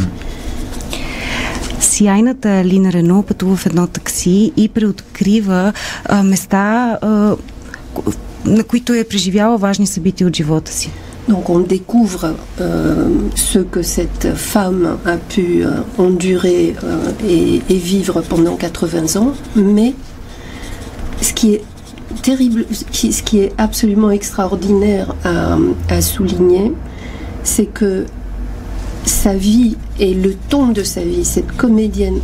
Сияйната 1.80 2.64
Лина 2.64 2.92
Рено 2.92 3.22
пътува 3.22 3.56
в 3.56 3.66
едно 3.66 3.86
такси 3.86 4.52
и 4.56 4.68
преоткрива 4.68 5.72
а, 6.04 6.22
места, 6.22 6.98
а, 7.02 7.36
на 8.44 8.64
които 8.64 8.92
е 8.92 9.04
преживяла 9.04 9.58
важни 9.58 9.86
събития 9.86 10.26
от 10.26 10.36
живота 10.36 10.72
си. 10.72 10.90
Donc 11.29 11.49
on 11.49 11.59
découvre 11.59 12.35
euh, 12.59 13.07
ce 13.35 13.59
que 13.59 13.81
cette 13.81 14.35
femme 14.35 14.97
a 15.05 15.15
pu 15.15 15.63
euh, 15.63 15.71
endurer 15.97 16.75
euh, 16.83 17.11
et, 17.27 17.61
vivre 17.75 18.21
pendant 18.21 18.55
80 18.55 19.21
ans, 19.21 19.33
mais 19.55 19.93
ce 21.21 21.33
qui 21.33 21.53
est 21.53 21.63
terrible, 22.21 22.65
ce 22.91 23.23
qui 23.23 23.39
est 23.39 23.53
absolument 23.57 24.11
extraordinaire 24.11 25.15
à, 25.23 25.57
à 25.89 26.01
souligner, 26.01 26.73
c'est 27.43 27.65
que 27.65 28.05
sa 29.05 29.33
vie 29.33 29.77
et 29.99 30.13
le 30.13 30.35
ton 30.49 30.67
de 30.67 30.83
sa 30.83 31.01
vie, 31.01 31.25
cette 31.25 31.55
comédienne 31.55 32.19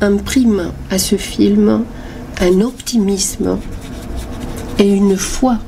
imprime 0.00 0.72
à 0.90 0.98
ce 0.98 1.16
film 1.16 1.84
un 2.40 2.60
optimisme 2.60 3.58
et 4.78 4.88
une 4.88 5.16
foi 5.16 5.58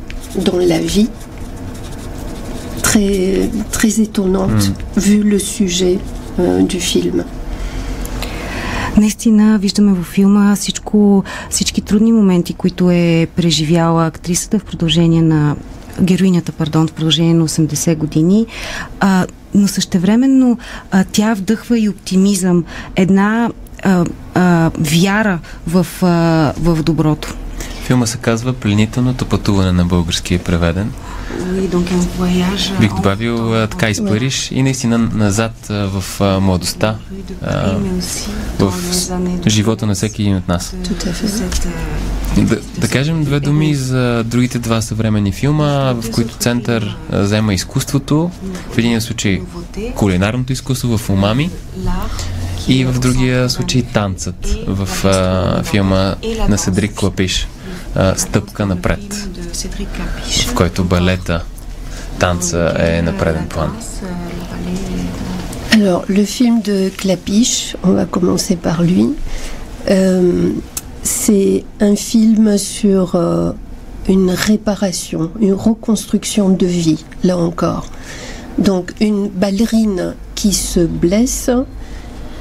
dans 0.44 0.58
la 0.58 0.78
vie 0.78 1.08
très, 2.92 3.48
très 3.76 3.92
étonnante 4.06 4.62
mm. 4.68 5.00
vu 5.06 5.16
le 5.22 5.38
sujet 5.38 5.96
euh, 6.38 6.62
du 6.72 6.80
film. 6.80 7.24
Наистина 8.96 9.58
виждаме 9.58 9.92
във 9.92 10.06
филма 10.06 10.56
всичко, 10.56 11.24
всички 11.50 11.80
трудни 11.80 12.12
моменти, 12.12 12.54
които 12.54 12.90
е 12.90 13.26
преживяла 13.36 14.06
актрисата 14.06 14.58
в 14.58 14.64
продължение 14.64 15.22
на 15.22 15.56
героинята, 16.02 16.52
пардон, 16.52 16.88
в 16.88 16.92
продължение 16.92 17.34
на 17.34 17.48
80 17.48 17.96
години, 17.96 18.46
а, 19.00 19.26
но 19.54 19.68
същевременно 19.68 20.58
а, 20.90 21.04
тя 21.12 21.34
вдъхва 21.34 21.78
и 21.78 21.88
оптимизъм, 21.88 22.64
една 22.96 23.50
а, 23.82 24.04
а, 24.34 24.70
вяра 24.78 25.38
в, 25.66 25.86
а, 26.02 26.52
в 26.58 26.82
доброто. 26.82 27.34
Филма 27.82 28.06
се 28.06 28.18
казва 28.18 28.52
Пленителното 28.52 29.26
пътуване 29.26 29.72
на 29.72 29.84
български 29.84 30.34
е 30.34 30.38
преведен. 30.38 30.92
Бих 32.80 32.94
добавил 32.94 33.66
така 33.70 33.90
из 33.90 34.04
Париж 34.04 34.50
и 34.52 34.62
наистина 34.62 34.98
назад 34.98 35.52
в 35.68 36.04
младостта, 36.40 36.96
в 38.58 38.72
живота 39.46 39.86
на 39.86 39.94
всеки 39.94 40.22
един 40.22 40.36
от 40.36 40.48
нас. 40.48 40.74
Да, 42.36 42.60
да 42.78 42.88
кажем 42.88 43.24
две 43.24 43.40
думи 43.40 43.74
за 43.74 44.24
другите 44.24 44.58
два 44.58 44.80
съвременни 44.80 45.32
филма, 45.32 45.92
в 45.92 46.10
които 46.10 46.36
център 46.36 46.96
взема 47.12 47.54
изкуството, 47.54 48.30
в 48.70 48.78
един 48.78 49.00
случай 49.00 49.42
кулинарното 49.94 50.52
изкуство 50.52 50.98
в 50.98 51.10
Умами 51.10 51.50
и 52.68 52.84
в 52.84 52.98
другия 53.00 53.50
случай 53.50 53.82
танцът 53.82 54.58
в 54.66 55.04
а, 55.04 55.62
филма 55.62 56.14
на 56.48 56.58
Седрик 56.58 56.94
Клапиш 56.94 57.48
а, 57.95 58.15
Стъпка 58.15 58.65
напред, 58.65 59.29
в 60.47 60.53
който 60.53 60.83
балета 60.83 61.43
танца 62.19 62.73
е 62.79 63.01
на 63.01 63.17
преден 63.17 63.47
план. 63.47 63.77
Alors, 65.79 66.03
le 66.07 66.25
film 66.25 66.55
de 66.61 66.89
Clapiche, 66.89 67.75
on 67.83 67.91
va 67.91 68.05
commencer 68.05 68.55
par 68.55 68.81
lui. 68.81 69.05
Euh, 69.89 70.49
c'est 71.03 71.65
un 71.79 71.95
film 71.95 72.57
sur 72.57 73.15
euh, 73.15 73.51
une 74.09 74.31
réparation, 74.31 75.29
une 75.39 75.53
reconstruction 75.53 76.49
de 76.49 76.65
vie, 76.65 77.05
là 77.23 77.37
encore. 77.37 77.85
Donc, 78.57 78.93
une 78.99 79.29
ballerine 79.29 80.15
qui 80.33 80.51
se 80.53 80.79
blesse 80.79 81.51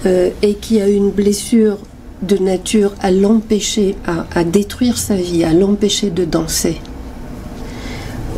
euh, 0.06 0.30
et 0.40 0.54
qui 0.54 0.80
a 0.80 0.88
une 0.88 1.10
blessure 1.10 1.78
de 2.21 2.37
nature 2.37 2.93
à 3.01 3.11
l'empêcher, 3.11 3.95
à, 4.05 4.43
détruire 4.43 4.97
sa 4.97 5.15
vie, 5.15 5.43
à 5.43 5.53
l'empêcher 5.53 6.09
de 6.09 6.25
danser, 6.25 6.79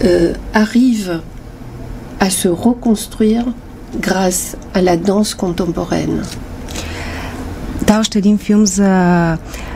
euh, 0.03 0.33
arrive 0.53 1.21
à 2.19 2.29
se 2.29 2.47
reconstruire 2.47 3.45
grâce 3.99 4.57
à 4.73 4.81
la 4.81 4.97
danse 4.97 5.35
contemporaine. 5.35 6.23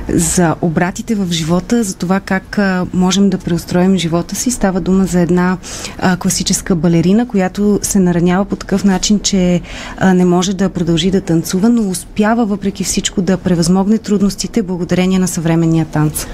За 0.10 0.56
обратите 0.62 1.16
в 1.16 1.32
живота, 1.32 1.84
за 1.84 1.96
това 1.96 2.20
как 2.20 2.58
а, 2.58 2.86
можем 2.94 3.30
да 3.30 3.38
преустроим 3.38 3.98
живота 3.98 4.36
си. 4.36 4.52
Става 4.52 4.82
дума 4.82 5.06
за 5.06 5.20
една 5.20 5.58
а, 6.00 6.18
класическа 6.18 6.76
балерина, 6.76 7.28
която 7.28 7.80
се 7.82 8.00
наранява 8.00 8.46
по 8.46 8.56
такъв 8.56 8.84
начин, 8.84 9.20
че 9.20 9.62
а, 9.98 10.14
не 10.14 10.26
може 10.26 10.54
да 10.54 10.70
продължи 10.70 11.12
да 11.12 11.22
танцува, 11.22 11.70
но 11.70 11.90
успява 11.90 12.46
въпреки 12.46 12.84
всичко 12.84 13.22
да 13.22 13.38
превъзмогне 13.38 13.98
трудностите 13.98 14.62
благодарение 14.62 15.20
на 15.20 15.28
съвременния 15.28 15.86
танц. 15.86 16.26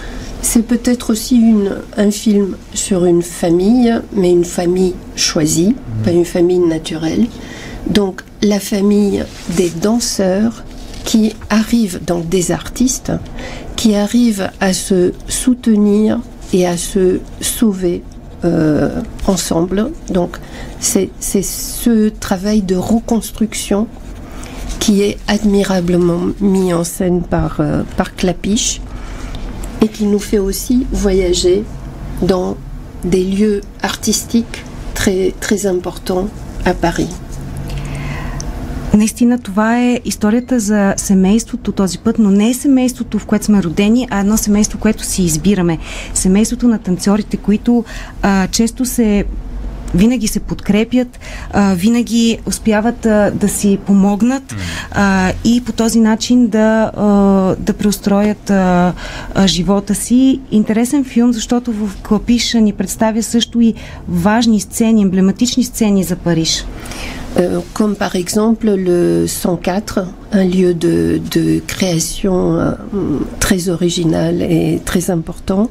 C'est 0.54 0.68
peut-être 0.74 1.10
aussi 1.14 1.38
une, 1.54 1.72
un 2.06 2.12
film 2.12 2.50
sur 2.86 3.00
une 3.06 3.24
famille, 3.42 3.90
mais 4.20 4.30
une 4.40 4.44
famille 4.60 4.94
choisie, 5.16 5.74
pas 6.04 6.12
une 6.12 6.30
famille 6.36 6.64
naturelle. 6.76 7.28
Donc 7.88 8.24
la 8.42 8.60
famille 8.60 9.24
des 9.58 9.70
danseurs 9.70 10.64
qui 11.04 11.36
arrivent, 11.50 12.04
donc 12.04 12.30
des 12.30 12.52
artistes, 12.52 13.12
qui 13.76 13.96
arrivent 13.96 14.50
à 14.60 14.74
se 14.74 15.14
soutenir 15.28 16.20
et 16.54 16.66
à 16.66 16.78
se 16.78 17.20
sauver 17.42 18.04
euh, 18.46 19.02
ensemble. 19.28 19.92
Donc 20.10 20.38
c'est 20.80 21.10
ce 21.20 22.10
travail 22.10 22.62
de 22.62 22.76
reconstruction 22.76 23.88
qui 24.80 25.02
est 25.02 25.18
admirablement 25.28 26.28
mis 26.42 26.74
en 26.74 26.84
scène 26.84 27.22
par, 27.22 27.58
euh, 27.60 27.84
par 27.96 28.16
Clapiche 28.16 28.82
et 29.82 29.88
qui 29.88 30.06
nous 30.06 30.20
fait 30.20 30.40
aussi 30.40 30.86
voyager 30.92 31.64
dans 32.22 32.58
des 33.04 33.24
lieux 33.24 33.62
artistiques 33.82 34.64
très, 34.94 35.34
très 35.40 35.66
importants 35.66 36.28
à 36.66 36.74
Paris. 36.74 37.10
Наистина 38.94 39.40
това 39.40 39.80
е 39.80 40.00
историята 40.06 40.60
за 40.60 40.94
семейството 40.98 41.72
този 41.72 42.00
път, 42.00 42.20
но 42.20 42.32
не 42.32 42.50
е 42.50 42.54
семейството, 42.54 43.20
в 43.20 43.26
което 43.26 43.46
сме 43.46 43.64
родени, 43.64 44.08
а 44.10 44.20
едно 44.20 44.38
семейство, 44.38 44.80
което 44.80 45.04
си 45.04 45.24
избираме. 45.24 45.78
Семейството 46.14 46.68
на 46.68 46.80
танцорите, 46.80 47.38
които 47.38 47.86
а, 48.22 48.48
често 48.48 48.86
се 48.86 49.26
винаги 49.96 50.28
се 50.28 50.40
подкрепят, 50.40 51.20
а, 51.52 51.74
винаги 51.74 52.38
успяват 52.46 53.06
а, 53.06 53.32
да 53.32 53.50
си 53.50 53.80
помогнат 53.86 54.56
а, 54.92 55.32
и 55.44 55.64
по 55.66 55.72
този 55.72 56.00
начин 56.00 56.48
да, 56.48 56.92
а, 56.96 57.06
да 57.60 57.74
преустроят 57.74 58.50
а, 58.50 58.94
а, 59.36 59.48
живота 59.48 59.96
си. 59.96 60.40
Интересен 60.52 61.04
филм, 61.04 61.34
защото 61.34 61.72
в 61.72 62.02
Клапиша 62.02 62.62
ни 62.62 62.74
представя 62.74 63.24
също 63.24 63.62
и 63.62 63.74
важни 64.08 64.60
сцени, 64.60 65.02
емблематични 65.02 65.64
сцени 65.64 66.04
за 66.04 66.16
Париж. 66.16 66.66
Euh, 67.38 67.60
comme 67.74 67.96
par 67.96 68.16
exemple 68.16 68.70
le 68.72 69.26
104, 69.26 70.06
un 70.34 70.44
lieu 70.44 70.74
de, 70.74 71.20
création 71.66 72.60
euh, 72.60 72.72
très 73.40 73.70
original 73.70 74.42
et 74.42 74.82
très 74.86 75.10
important, 75.10 75.70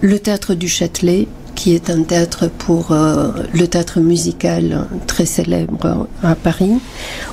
le 0.00 0.18
théâtre 0.18 0.54
du 0.54 0.68
Châtelet, 0.68 1.28
qui 1.54 1.74
est 1.74 1.90
un 1.90 2.02
théâtre 2.02 2.48
pour 2.48 2.90
euh, 2.90 3.28
le 3.54 3.68
théâtre 3.68 4.00
musical 4.00 4.86
très 5.06 5.26
célèbre 5.26 6.08
à 6.22 6.34
Paris, 6.34 6.74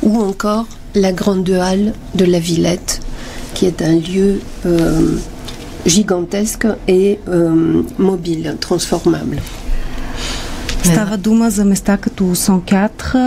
ou 0.03 0.19
encore 0.19 0.67
la 0.93 1.11
Grande 1.11 1.49
Halle 1.49 1.93
de 2.13 2.25
la 2.25 2.39
Villette, 2.39 3.01
qui 3.55 3.65
est 3.65 3.81
un 3.81 3.95
lieu 3.95 4.39
gigantesque 5.85 6.67
et 6.87 7.19
mobile, 7.97 8.55
transformable. 8.59 9.41
Става 10.83 11.17
дума 11.17 11.49
за 11.49 11.65
места 11.65 11.97
като 11.97 12.35
Сонкятр, 12.35 13.17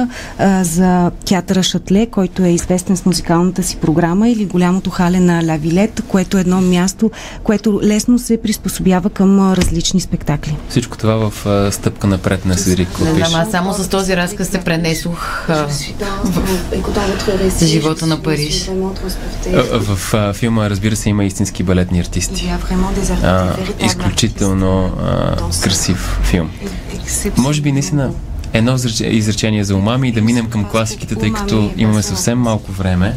за 0.63 1.11
театъра 1.25 1.63
Шатле, 1.63 2.07
който 2.07 2.43
е 2.43 2.49
известен 2.49 2.97
с 2.97 3.07
музикалната 3.07 3.63
си 3.63 3.77
програма, 3.77 4.29
или 4.29 4.45
голямото 4.45 4.91
хале 4.91 5.21
на 5.21 5.47
Лавилет, 5.47 6.03
което 6.09 6.39
е 6.39 6.41
едно 6.41 6.61
място, 6.61 7.11
което 7.43 7.81
лесно 7.83 8.19
се 8.19 8.43
приспособява 8.43 9.11
към 9.11 9.53
различни 9.53 10.01
спектакли. 10.01 10.57
Всичко 10.69 10.99
това 10.99 11.31
в 11.31 11.47
а, 11.47 11.73
стъпка 11.73 12.07
напред 12.07 12.47
на 12.47 12.59
Седрик 12.59 13.01
Не 13.01 13.15
знам, 13.15 13.41
аз 13.41 13.51
само 13.51 13.75
с 13.75 13.89
този 13.89 14.17
разказ 14.17 14.49
се 14.49 14.59
пренесох 14.59 15.49
а, 15.49 15.67
в 16.25 17.65
живота 17.65 18.07
на 18.07 18.23
Париж. 18.23 18.71
А, 19.55 19.79
В 19.79 20.15
а, 20.15 20.33
филма, 20.33 20.71
разбира 20.71 20.97
се, 20.97 21.09
има 21.09 21.25
истински 21.25 21.63
балетни 21.63 22.01
артисти. 22.01 22.53
А, 23.23 23.57
изключително 23.81 24.93
а, 25.01 25.37
красив 25.63 26.19
филм. 26.23 26.51
Може 27.46 27.62
би 27.62 27.72
наистина 27.72 28.12
едно 28.54 28.78
изреч- 28.78 29.10
изречение 29.12 29.64
за 29.64 29.76
умами 29.76 30.10
и 30.10 30.12
да 30.12 30.22
минем 30.22 30.50
към 30.50 30.66
класиките, 30.66 31.16
тъй 31.16 31.34
като 31.34 31.70
имаме 31.78 32.02
съвсем 32.02 32.40
малко 32.40 32.72
време. 32.72 33.16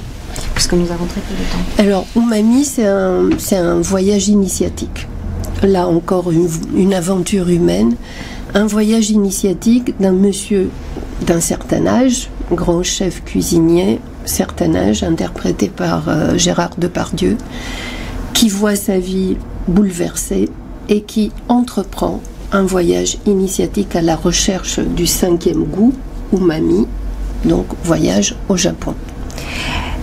Alors, 1.78 2.04
Umami, 2.16 2.64
c'est 2.64 2.87
un, 2.87 3.38
c'est 3.38 3.60
un 3.70 3.80
voyage 3.92 4.26
initiatique. 4.28 4.98
Là 5.62 5.82
encore, 5.87 6.26
une, 6.32 6.48
une 6.84 6.92
aventure 7.02 7.48
humaine. 7.48 7.96
Un 8.54 8.66
voyage 8.66 9.10
initiatique 9.10 9.88
d'un 10.00 10.12
monsieur 10.26 10.64
d'un 11.28 11.40
certain 11.40 11.84
âge, 11.87 12.18
grand 12.60 12.82
chef 12.96 13.14
cuisinier, 13.30 14.00
certain 14.24 14.72
âge, 14.87 14.98
interprété 15.14 15.66
par 15.82 16.08
euh, 16.08 16.37
Gérard 16.44 16.74
Depardieu, 16.78 17.37
qui 18.37 18.48
voit 18.48 18.76
sa 18.76 18.98
vie 18.98 19.37
bouleversée 19.68 20.48
et 20.88 21.00
qui 21.02 21.24
entreprend 21.48 22.20
un 22.51 22.63
voyage 22.63 23.17
initiatique 23.25 23.95
à 23.95 24.01
la 24.01 24.15
recherche 24.15 24.79
du 24.79 25.05
cinquième 25.05 25.63
goût, 25.65 25.93
Umami, 26.33 26.88
donc 27.45 27.67
voyage 27.83 28.35
au 28.49 28.57
Japon. 28.57 28.93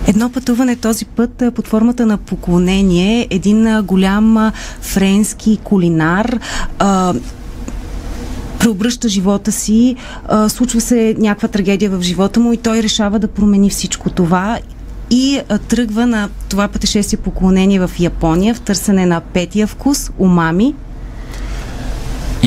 Едно 0.07 0.29
пътуване 0.29 0.75
този 0.75 1.05
път 1.05 1.43
под 1.55 1.67
формата 1.67 2.05
на 2.05 2.17
поклонение. 2.17 3.27
Един 3.29 3.81
голям 3.83 4.51
френски 4.81 5.57
кулинар 5.63 6.39
а, 6.79 7.13
преобръща 8.59 9.09
живота 9.09 9.51
си, 9.51 9.95
а, 10.27 10.49
случва 10.49 10.81
се 10.81 11.15
някаква 11.17 11.47
трагедия 11.47 11.89
в 11.89 12.01
живота 12.01 12.39
му 12.39 12.53
и 12.53 12.57
той 12.57 12.83
решава 12.83 13.19
да 13.19 13.27
промени 13.27 13.69
всичко 13.69 14.09
това 14.09 14.59
и 15.09 15.39
а, 15.49 15.57
тръгва 15.57 16.07
на 16.07 16.29
това 16.49 16.67
пътешествие 16.67 17.19
поклонение 17.19 17.79
в 17.79 17.91
Япония 17.99 18.55
в 18.55 18.61
търсене 18.61 19.05
на 19.05 19.19
петия 19.21 19.67
вкус, 19.67 20.11
умами, 20.19 20.75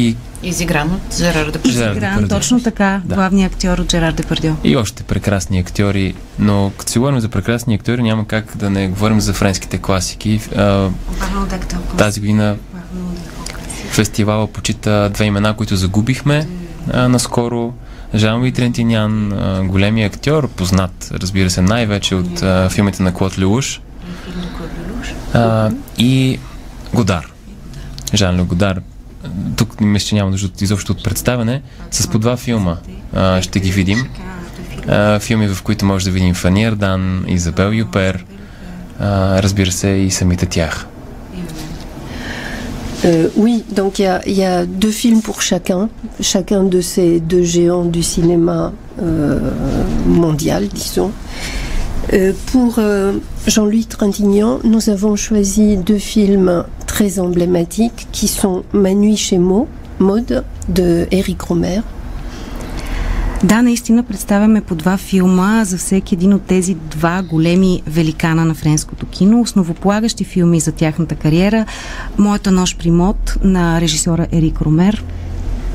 И, 0.01 0.17
Изигран 0.43 0.95
от 0.95 1.17
Жерар 1.17 1.47
Депардьо. 1.47 1.71
Жерар 1.71 1.91
изигран 1.91 2.29
точно 2.29 2.63
така, 2.63 3.01
Да. 3.05 3.15
главният 3.15 3.53
актьор 3.53 3.79
от 3.79 3.91
Жерар 3.91 4.13
Депардьо. 4.13 4.57
и 4.65 4.77
още 4.77 5.03
прекрасни 5.03 5.59
актьори, 5.59 6.15
но 6.39 6.73
като 6.79 6.93
си 6.93 6.99
говорим 6.99 7.21
за 7.21 7.29
прекрасни 7.29 7.75
актьори, 7.75 8.03
няма 8.03 8.27
как 8.27 8.57
да 8.57 8.71
не 8.71 8.89
говорим 8.89 9.21
за 9.21 9.33
френските 9.33 9.79
класики. 9.79 10.41
А, 10.57 10.89
тази 11.99 12.21
година 12.21 12.57
фестивала 13.91 14.47
почита 14.47 15.11
две 15.15 15.25
имена, 15.25 15.57
които 15.57 15.77
загубихме 15.77 16.49
а, 16.93 17.09
наскоро. 17.09 17.73
Жан-Луи 18.15 18.53
Трентинян, 18.53 19.33
а, 19.33 19.63
големи 19.65 20.05
актьор, 20.05 20.49
познат, 20.49 21.11
разбира 21.13 21.51
се, 21.51 21.63
най-вече 21.63 22.15
от 22.15 22.43
а, 22.43 22.69
филмите 22.71 23.03
на 23.03 23.15
Клод 23.15 23.39
Леуш. 23.39 23.81
А, 25.35 25.71
и 25.99 26.39
Годар. 26.95 27.33
Жан 28.15 28.37
Легодар. 28.41 28.81
Тук 29.56 29.82
мисля, 29.82 30.08
че 30.08 30.16
няма 30.16 30.32
нужда 30.32 30.48
от 30.48 30.62
изобщо 30.62 30.92
от 30.92 31.04
представяне. 31.04 31.62
С 31.92 32.08
по 32.08 32.20
два 32.20 32.38
филма 32.38 32.78
а, 33.14 33.42
ще 33.42 33.60
ги 33.60 33.72
видим. 33.72 34.10
А, 34.88 35.20
филми, 35.20 35.48
в 35.48 35.64
които 35.64 35.86
може 35.86 36.06
да 36.06 36.12
видим 36.12 36.36
Фани 36.36 36.66
Ардан, 36.66 37.26
Изабел 37.28 37.72
Юпер, 37.74 38.26
а, 39.00 39.44
разбира 39.44 39.72
се 39.72 39.88
и 39.88 40.12
самите 40.12 40.46
тях. 40.46 40.88
Euh, 43.04 43.30
oui, 43.36 43.64
donc 43.72 44.00
il 44.00 44.04
y 44.04 44.06
a, 44.06 44.22
il 44.26 44.34
y 44.34 44.44
a 44.44 44.66
deux 44.66 44.90
films 44.90 45.22
pour 45.22 45.42
chacun, 45.42 45.90
chacun 46.22 46.64
de 46.64 46.82
ces 46.82 47.20
deux 47.20 47.44
géants 47.44 47.86
du 47.86 48.02
cinéma 48.02 48.74
euh, 49.02 49.40
mondial, 50.08 50.68
disons. 50.68 51.12
Euh, 52.14 52.34
pour 52.52 52.76
euh, 52.78 53.14
Jean-Louis 53.48 53.86
Trintignant, 53.86 54.60
nous 54.64 54.90
avons 54.90 55.16
choisi 55.16 55.78
deux 55.78 55.98
films 55.98 56.64
très 57.00 57.20
emblématiques 57.20 58.08
qui 58.12 58.28
sont 58.28 58.64
Ma 58.74 58.94
nuit 58.94 59.18
chez 59.18 59.38
Maud, 59.38 59.68
Maud 60.00 60.44
de 60.70 61.08
Éric 61.12 61.42
Romer 61.42 61.82
Да, 63.44 63.62
наистина 63.62 64.04
представяме 64.04 64.62
по 64.62 64.76
два 64.76 64.98
филма 64.98 65.64
за 65.66 65.78
всеки 65.78 66.16
един 66.16 66.34
от 66.34 66.42
тези 66.42 66.74
два 66.74 67.24
големи 67.24 67.82
великана 67.88 68.46
на 68.46 68.54
френското 68.54 69.06
кино, 69.06 69.42
основополагащи 69.42 70.24
филми 70.24 70.60
за 70.60 70.72
тяхната 70.72 71.16
кариера. 71.16 71.66
Моята 72.18 72.52
нощ 72.52 72.80
при 72.80 72.92
мод 72.92 73.38
на 73.44 73.82
режисьора 73.82 74.28
Ерик 74.32 74.62
Ромер. 74.62 75.04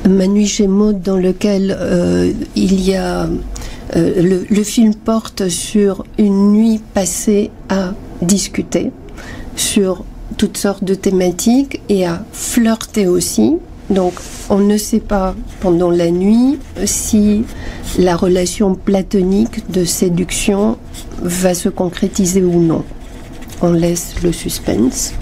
Ma 0.06 0.26
nuit 0.26 0.50
chez 0.56 0.68
Maud 0.78 0.96
dans 1.08 1.20
lequel 1.28 1.64
euh, 1.70 2.32
il 2.66 2.74
y 2.90 2.94
a 3.08 3.28
euh, 3.28 4.22
le, 4.30 4.36
le 4.58 4.64
film 4.72 4.92
porte 4.94 5.42
sur 5.68 5.92
une 6.26 6.52
nuit 6.56 6.80
passée 6.94 7.50
à 7.68 7.82
discuter 8.22 8.86
sur 9.56 9.92
toutes 10.37 10.57
sortes 10.57 10.83
de 10.83 10.95
thématiques 10.95 11.81
et 11.89 12.05
à 12.05 12.23
flirter 12.31 13.07
aussi 13.07 13.57
Donc, 13.89 14.13
on 14.49 14.59
ne 14.59 14.77
sait 14.77 14.99
pas 14.99 15.35
pendant 15.59 15.91
la 15.91 16.09
nuit 16.09 16.57
si 16.85 17.43
la 17.99 18.15
relation 18.15 18.73
platonique 18.73 19.71
de 19.71 19.85
séduction 19.85 20.77
va 21.21 21.53
se 21.53 21.69
concrétiser 21.69 22.43
ou 22.43 22.59
non. 22.59 22.83
On 23.61 23.71
laisse 23.71 24.15
le 24.23 24.31
suspense. 24.31 25.13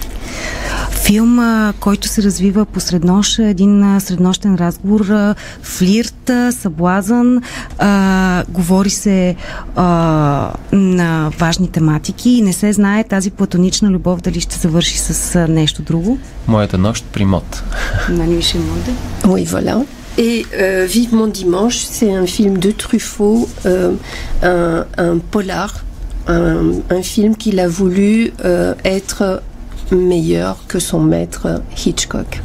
Филм, 1.04 1.72
който 1.80 2.08
се 2.08 2.22
развива 2.22 2.64
посред 2.64 3.04
нощ, 3.04 3.38
един 3.38 4.00
среднощен 4.00 4.54
разговор, 4.54 5.34
флирт, 5.62 6.30
съблазън, 6.50 7.42
а, 7.78 8.44
говори 8.48 8.90
се 8.90 9.36
а, 9.76 10.52
на 10.72 11.30
важни 11.38 11.68
тематики 11.68 12.30
и 12.30 12.42
не 12.42 12.52
се 12.52 12.72
знае 12.72 13.04
тази 13.04 13.30
платонична 13.30 13.90
любов 13.90 14.20
дали 14.20 14.40
ще 14.40 14.58
завърши 14.58 14.98
с 14.98 15.48
нещо 15.48 15.82
друго. 15.82 16.18
Моята 16.46 16.78
нощ 16.78 17.04
при 17.12 17.24
мод. 17.24 17.62
Нали 18.08 18.36
више 18.36 18.58
моде? 18.58 18.92
Oui, 19.22 19.46
voilà. 19.46 19.84
Et 20.16 20.44
euh, 20.44 20.86
Vivement 20.96 21.30
Dimanche, 21.40 21.78
c'est 21.96 22.12
un 22.22 22.26
film 22.36 22.54
de 22.66 22.70
Truffaut, 22.82 23.48
euh, 23.66 23.92
un, 24.42 24.84
un 25.08 25.18
polar, 25.32 25.70
un, 26.28 26.66
un 26.98 27.02
film 27.02 27.32
qu'il 27.42 27.58
a 27.66 27.68
voulu 27.68 28.14
euh, 28.44 28.74
être 28.96 29.42
meilleur 29.92 30.54
que 30.68 30.78
son 30.78 31.00
maître 31.00 31.60
Hitchcock. 31.76 32.40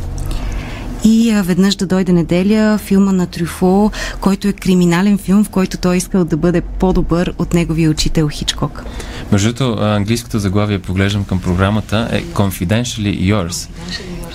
И 1.03 1.31
а, 1.31 1.41
веднъж 1.43 1.75
да 1.75 1.85
дойде 1.85 2.11
неделя, 2.11 2.77
филма 2.77 3.11
на 3.11 3.27
Трюфо, 3.27 3.91
който 4.21 4.47
е 4.47 4.53
криминален 4.53 5.17
филм, 5.17 5.43
в 5.43 5.49
който 5.49 5.77
той 5.77 5.97
искал 5.97 6.25
да 6.25 6.37
бъде 6.37 6.61
по-добър 6.61 7.33
от 7.37 7.53
неговия 7.53 7.89
учител 7.89 8.29
Хичкок. 8.29 8.83
Между 9.31 9.53
другото, 9.53 9.83
английското 9.83 10.39
заглавие, 10.39 10.79
поглеждам 10.79 11.23
към 11.23 11.41
програмата, 11.41 12.09
е 12.11 12.23
Confidentially 12.23 13.33
Yours. 13.33 13.69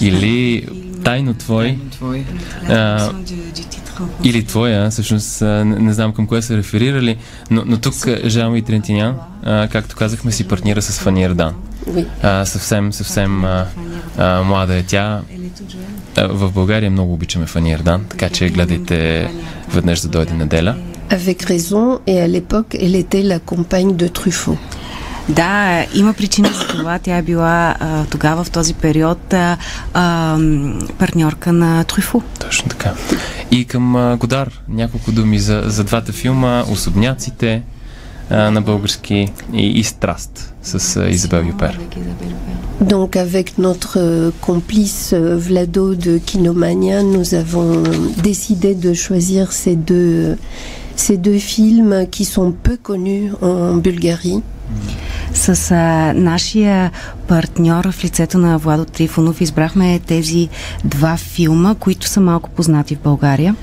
Или 0.00 0.66
Тайно 1.04 1.34
твой. 1.34 1.78
А, 2.68 3.10
или 4.24 4.44
твоя, 4.44 4.90
всъщност 4.90 5.42
не, 5.42 5.64
не 5.64 5.92
знам 5.92 6.12
към 6.12 6.26
кое 6.26 6.42
са 6.42 6.56
реферирали, 6.56 7.16
но, 7.50 7.62
но 7.66 7.78
тук 7.78 7.94
Жан 8.26 8.56
и 8.56 8.62
Трентинян, 8.62 9.16
а, 9.42 9.68
както 9.68 9.96
казахме, 9.96 10.32
си 10.32 10.48
партнира 10.48 10.82
с 10.82 11.00
Фани 11.00 11.24
Ердан. 11.24 11.54
А, 12.22 12.44
съвсем, 12.44 12.92
съвсем 12.92 13.44
а, 13.44 13.66
а, 14.18 14.42
млада 14.42 14.74
е 14.74 14.82
тя. 14.82 15.20
А, 16.16 16.28
в 16.28 16.52
България 16.52 16.90
много 16.90 17.12
обичаме 17.12 17.46
Фани 17.46 17.72
Ердан, 17.72 18.04
така 18.08 18.28
че 18.28 18.48
гледайте 18.48 19.30
веднъж 19.68 20.00
да 20.00 20.08
дойде 20.08 20.34
неделя. 20.34 20.76
Avec 21.10 21.40
raison, 21.52 21.86
et 22.06 22.16
à 22.24 22.28
l'époque, 22.34 22.70
elle 22.84 22.96
était 23.04 23.24
la 23.32 23.38
compagne 23.50 23.92
de 24.02 24.08
Truffaut. 24.08 24.58
Да, 25.28 25.86
има 25.94 26.12
причина 26.12 26.48
за 26.48 26.66
това. 26.66 26.98
Тя 26.98 27.16
е 27.16 27.22
била 27.22 27.76
а, 27.80 28.04
тогава 28.04 28.44
в 28.44 28.50
този 28.50 28.74
период 28.74 29.32
а, 29.32 29.56
а, 29.94 30.38
партньорка 30.98 31.52
на 31.52 31.84
Трюфо. 31.84 32.22
Точно 32.40 32.68
така. 32.68 32.92
И 33.50 33.64
към 33.64 33.96
а, 33.96 34.16
Годар, 34.16 34.60
няколко 34.68 35.12
думи 35.12 35.38
за, 35.38 35.62
за 35.66 35.84
двата 35.84 36.12
филма, 36.12 36.64
Особняците 36.68 37.62
на 38.30 38.62
български 38.62 39.32
и, 39.54 39.66
и 39.66 39.84
Страст 39.84 40.54
с 40.62 40.96
а, 40.96 41.08
Изабел 41.08 41.44
Юпер. 41.46 41.78
Donc 42.80 43.16
avec 43.16 43.46
notre 43.58 43.98
euh, 43.98 44.30
complice 44.40 45.12
euh, 45.12 45.36
Vlado 45.36 45.94
de 45.94 46.18
Kinomania, 46.18 47.02
nous 47.02 47.34
avons 47.34 47.82
décidé 48.30 48.74
de 48.74 48.92
choisir 48.94 49.52
ces 49.52 49.76
deux, 49.76 50.36
ces 50.96 51.16
deux 51.16 51.38
films 51.38 52.06
qui 52.14 52.24
sont 52.24 52.50
peu 52.66 52.76
connus 52.76 53.30
en 53.40 53.76
Bulgarie. 53.76 54.42
С 55.34 55.70
а, 55.70 56.12
нашия 56.14 56.90
партньор 57.28 57.92
в 57.92 58.04
лицето 58.04 58.38
на 58.38 58.58
Владо 58.58 58.84
Трифонов 58.84 59.40
избрахме 59.40 60.00
тези 60.06 60.48
два 60.84 61.16
филма, 61.16 61.74
които 61.74 62.08
са 62.08 62.20
малко 62.20 62.50
познати 62.50 62.94
в 62.94 63.00
България. 63.00 63.54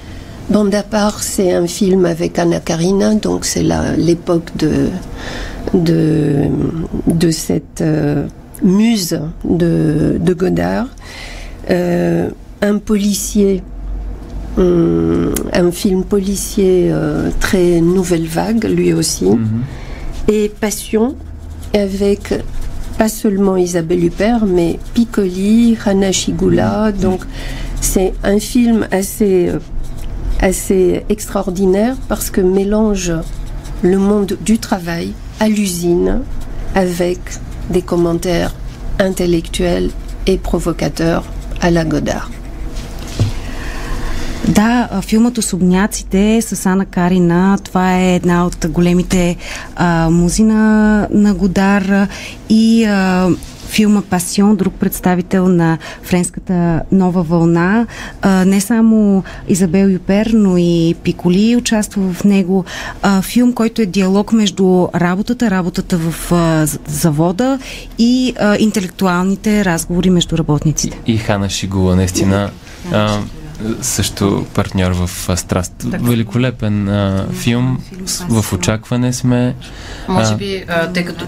Bande 0.52 0.76
à 0.76 0.84
part, 0.84 1.24
c'est 1.24 1.54
un 1.54 1.66
film 1.66 2.04
avec 2.04 2.38
Anna 2.38 2.60
Karina, 2.60 3.16
donc 3.16 3.46
c'est 3.46 3.64
l'époque 3.96 4.50
de, 4.58 4.90
de, 5.74 6.50
de 7.08 7.32
cette 7.32 7.80
euh, 7.80 8.26
muse 8.62 9.18
de, 9.46 10.18
de 10.20 10.34
Godard. 10.34 10.88
Euh, 11.70 12.30
un 12.62 12.80
policier, 12.80 13.64
hum, 14.58 15.34
un 15.54 15.72
film 15.72 16.04
policier 16.04 16.90
euh, 16.92 17.30
très 17.40 17.80
nouvelle 17.80 18.28
vague, 18.28 18.66
lui 18.66 18.92
aussi. 18.92 19.28
Et 20.28 20.52
Passion, 20.60 21.16
avec 21.74 22.34
pas 22.98 23.08
seulement 23.08 23.56
Isabelle 23.56 24.04
Huppert, 24.04 24.46
mais 24.46 24.80
Piccoli, 24.94 25.78
Hana 25.86 26.12
Shigula. 26.12 26.92
Donc 26.92 27.22
c'est 27.80 28.14
un 28.26 28.40
film 28.40 28.86
assez, 28.92 29.50
assez 30.41 31.05
extraordinaire 31.09 31.97
parce 32.09 32.31
que 32.31 32.41
mélange 32.41 33.13
le 33.83 33.99
monde 33.99 34.37
du 34.41 34.59
travail 34.59 35.13
à 35.41 35.49
l'usine 35.49 36.23
avec 36.75 37.19
des 37.71 37.83
commentaires 37.83 38.55
intellectuels 38.99 39.91
et 40.27 40.39
provocateurs 40.39 41.25
à 41.61 41.71
la 41.71 41.85
Godard. 41.85 42.31
Да, 44.49 44.89
а, 44.91 45.03
филмът 45.03 45.39
Особняците 45.39 46.43
с 46.43 46.67
Ана 46.67 46.85
Карина, 46.85 47.59
това 47.65 47.97
е 47.97 48.15
една 48.15 48.47
от 48.47 48.67
големите 48.69 49.37
а, 49.77 50.11
музи 50.11 50.45
на, 50.45 51.09
на 51.11 51.35
Годар 51.35 52.09
и 52.49 52.85
а, 52.85 53.29
филма 53.72 54.02
Пасион, 54.02 54.56
друг 54.56 54.74
представител 54.74 55.48
на 55.48 55.78
френската 56.04 56.82
нова 56.92 57.24
вълна. 57.24 57.88
А, 58.22 58.46
не 58.46 58.62
само 58.62 59.24
Изабел 59.48 59.88
Юпер, 59.88 60.26
но 60.34 60.58
и 60.58 60.96
Пиколи 61.04 61.56
участва 61.56 62.14
в 62.14 62.24
него. 62.24 62.66
А, 63.02 63.22
филм, 63.22 63.54
който 63.54 63.82
е 63.82 63.86
диалог 63.86 64.34
между 64.34 64.88
работата, 64.96 65.52
работата 65.52 65.98
в 65.98 66.32
а, 66.32 66.66
завода 66.88 67.60
и 67.98 68.34
а, 68.40 68.58
интелектуалните 68.60 69.66
разговори 69.66 70.10
между 70.10 70.38
работниците. 70.38 71.00
И 71.08 71.18
Хана 71.18 71.50
Шигула, 71.50 71.96
наистина. 71.96 72.52
А, 72.92 73.20
също 73.82 74.46
партньор 74.54 74.92
в 74.92 75.10
Страст. 75.38 75.74
Великолепен 75.84 76.90
а, 76.90 77.28
филм. 77.34 77.80
В 78.30 78.54
очакване 78.54 79.14
сме. 79.14 79.56
Може 80.10 80.34
А. 80.34 80.38
би, 80.38 80.64
а, 80.68 80.88
тъй 80.88 81.06
като... 81.06 81.26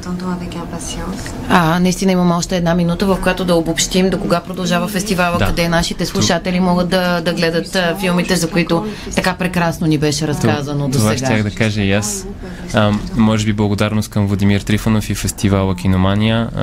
А, 1.49 1.79
наистина 1.79 2.11
имаме 2.11 2.33
още 2.33 2.57
една 2.57 2.75
минута, 2.75 3.05
в 3.05 3.17
която 3.21 3.45
да 3.45 3.55
обобщим 3.55 4.09
до 4.09 4.19
кога 4.19 4.39
продължава 4.39 4.87
фестивала, 4.87 5.37
Да. 5.37 5.45
къде 5.45 5.69
нашите 5.69 6.05
слушатели 6.05 6.59
могат 6.59 6.89
да, 6.89 7.21
да 7.21 7.33
гледат 7.33 7.75
а, 7.75 7.95
филмите, 7.99 8.35
за 8.35 8.49
които 8.49 8.85
така 9.15 9.33
прекрасно 9.33 9.87
ни 9.87 9.97
беше 9.97 10.27
разказано 10.27 10.87
до 10.87 10.97
Това 10.97 11.09
сега. 11.13 11.25
щях 11.25 11.43
да 11.43 11.51
кажа 11.51 11.81
и 11.81 11.91
аз. 11.91 12.25
А, 12.73 12.91
може 13.15 13.45
би 13.45 13.53
благодарност 13.53 14.09
към 14.09 14.27
Владимир 14.27 14.61
Трифонов 14.61 15.09
и 15.09 15.15
фестивала 15.15 15.75
Киномания, 15.75 16.49
а, 16.55 16.61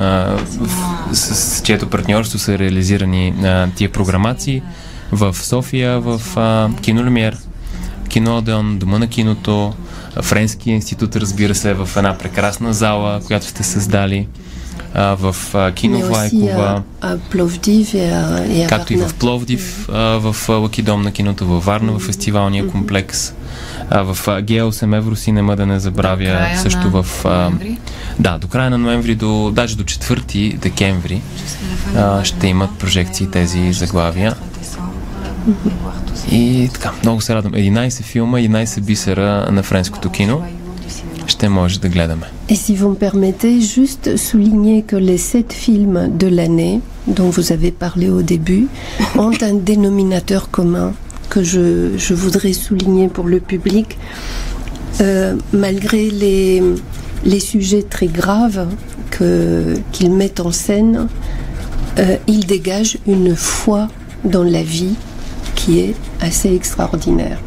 в, 0.59 1.15
с, 1.15 1.35
с 1.35 1.61
чието 1.61 1.89
партньорство 1.89 2.39
са 2.39 2.59
реализирани 2.59 3.33
а, 3.43 3.67
тия 3.75 3.91
програмации 3.91 4.61
в 5.11 5.33
София, 5.33 5.99
в 5.99 6.21
а, 6.35 6.69
Кино 6.81 7.03
Люмиер, 7.03 7.37
Кино 8.09 8.37
Одеон, 8.37 8.77
Дома 8.77 8.99
на 8.99 9.07
киното, 9.07 9.73
Френския 10.21 10.75
институт, 10.75 11.15
разбира 11.15 11.55
се, 11.55 11.73
в 11.73 11.89
една 11.97 12.17
прекрасна 12.17 12.73
зала, 12.73 13.21
която 13.27 13.45
сте 13.45 13.63
създали. 13.63 14.27
а, 14.93 15.15
в 15.15 15.35
а, 15.55 15.71
кино 15.71 15.99
mais 15.99 16.05
Влайкова, 16.05 16.83
et 17.93 18.11
à, 18.11 18.47
et 18.47 18.65
à 18.65 18.67
както 18.67 18.93
и 18.93 18.97
в 18.97 19.13
Пловдив, 19.13 19.89
а, 19.89 20.17
в 20.17 20.49
а, 20.49 20.53
Лакидом 20.53 21.01
на 21.01 21.11
киното 21.11 21.45
във 21.45 21.65
Варна, 21.65 21.91
в 21.91 21.99
фестивалния 21.99 22.67
комплекс. 22.67 23.33
А, 23.89 24.03
в 24.03 24.27
а, 24.27 24.41
Г8 24.41 24.97
Евросинема 24.97 25.55
да 25.55 25.65
не 25.65 25.79
забравя, 25.79 26.25
края 26.25 26.57
също 26.57 26.79
на 26.79 27.03
в... 27.03 27.25
А, 27.25 27.29
ноември? 27.29 27.77
да, 28.19 28.37
до 28.37 28.47
края 28.47 28.69
на 28.69 28.77
ноември, 28.77 29.15
до, 29.15 29.51
даже 29.53 29.77
до 29.77 29.83
4 29.83 30.57
декември 30.57 31.21
а, 31.95 32.23
ще 32.23 32.47
имат 32.47 32.71
прожекции 32.71 33.27
тези 33.27 33.73
заглавия. 33.73 34.35
И 36.32 36.68
така, 36.72 36.92
много 37.02 37.20
се 37.20 37.34
радвам. 37.34 37.52
11 37.52 38.02
филма, 38.02 38.38
11 38.38 38.80
бисера 38.80 39.48
на 39.52 39.62
френското 39.62 40.10
кино 40.10 40.42
ще 41.26 41.48
може 41.48 41.80
да 41.80 41.88
гледаме. 41.88 42.26
Et 42.48 42.54
si 42.56 42.76
vous 42.76 42.88
me 42.88 42.98
permettez, 43.06 43.54
juste 43.76 44.04
souligner 44.28 44.78
que 44.90 44.96
les 45.10 45.18
sept 45.32 45.50
films 45.64 45.98
de 46.22 46.28
l'année, 46.36 46.80
dont 47.16 47.30
vous 47.36 47.46
avez 47.56 47.72
parlé 47.84 48.08
au 48.18 48.22
début, 48.22 48.64
ont 49.18 49.32
un 49.50 49.54
dénominateur 49.70 50.42
commun 50.56 50.88
que 51.32 51.42
je, 51.42 51.64
je 52.06 52.14
voudrais 52.14 52.52
souligner 52.52 53.06
pour 53.08 53.26
le 53.34 53.40
public. 53.40 53.88
Euh, 55.00 55.34
malgré 55.52 56.02
les, 56.22 56.62
les 57.32 57.40
sujets 57.52 57.82
très 57.94 58.06
graves 58.20 58.66
que- 59.10 59.74
qu'ils 59.92 60.12
mettent 60.20 60.40
en 60.48 60.52
scène, 60.64 61.08
euh, 61.98 62.16
ils 62.34 62.44
dégagent 62.46 62.98
une 63.16 63.34
foi 63.34 63.88
dans 64.24 64.44
la 64.56 64.62
vie 64.62 64.94
qui 65.61 65.71
est 65.79 65.95
assez 66.27 66.59
extraordinaire. 66.59 67.37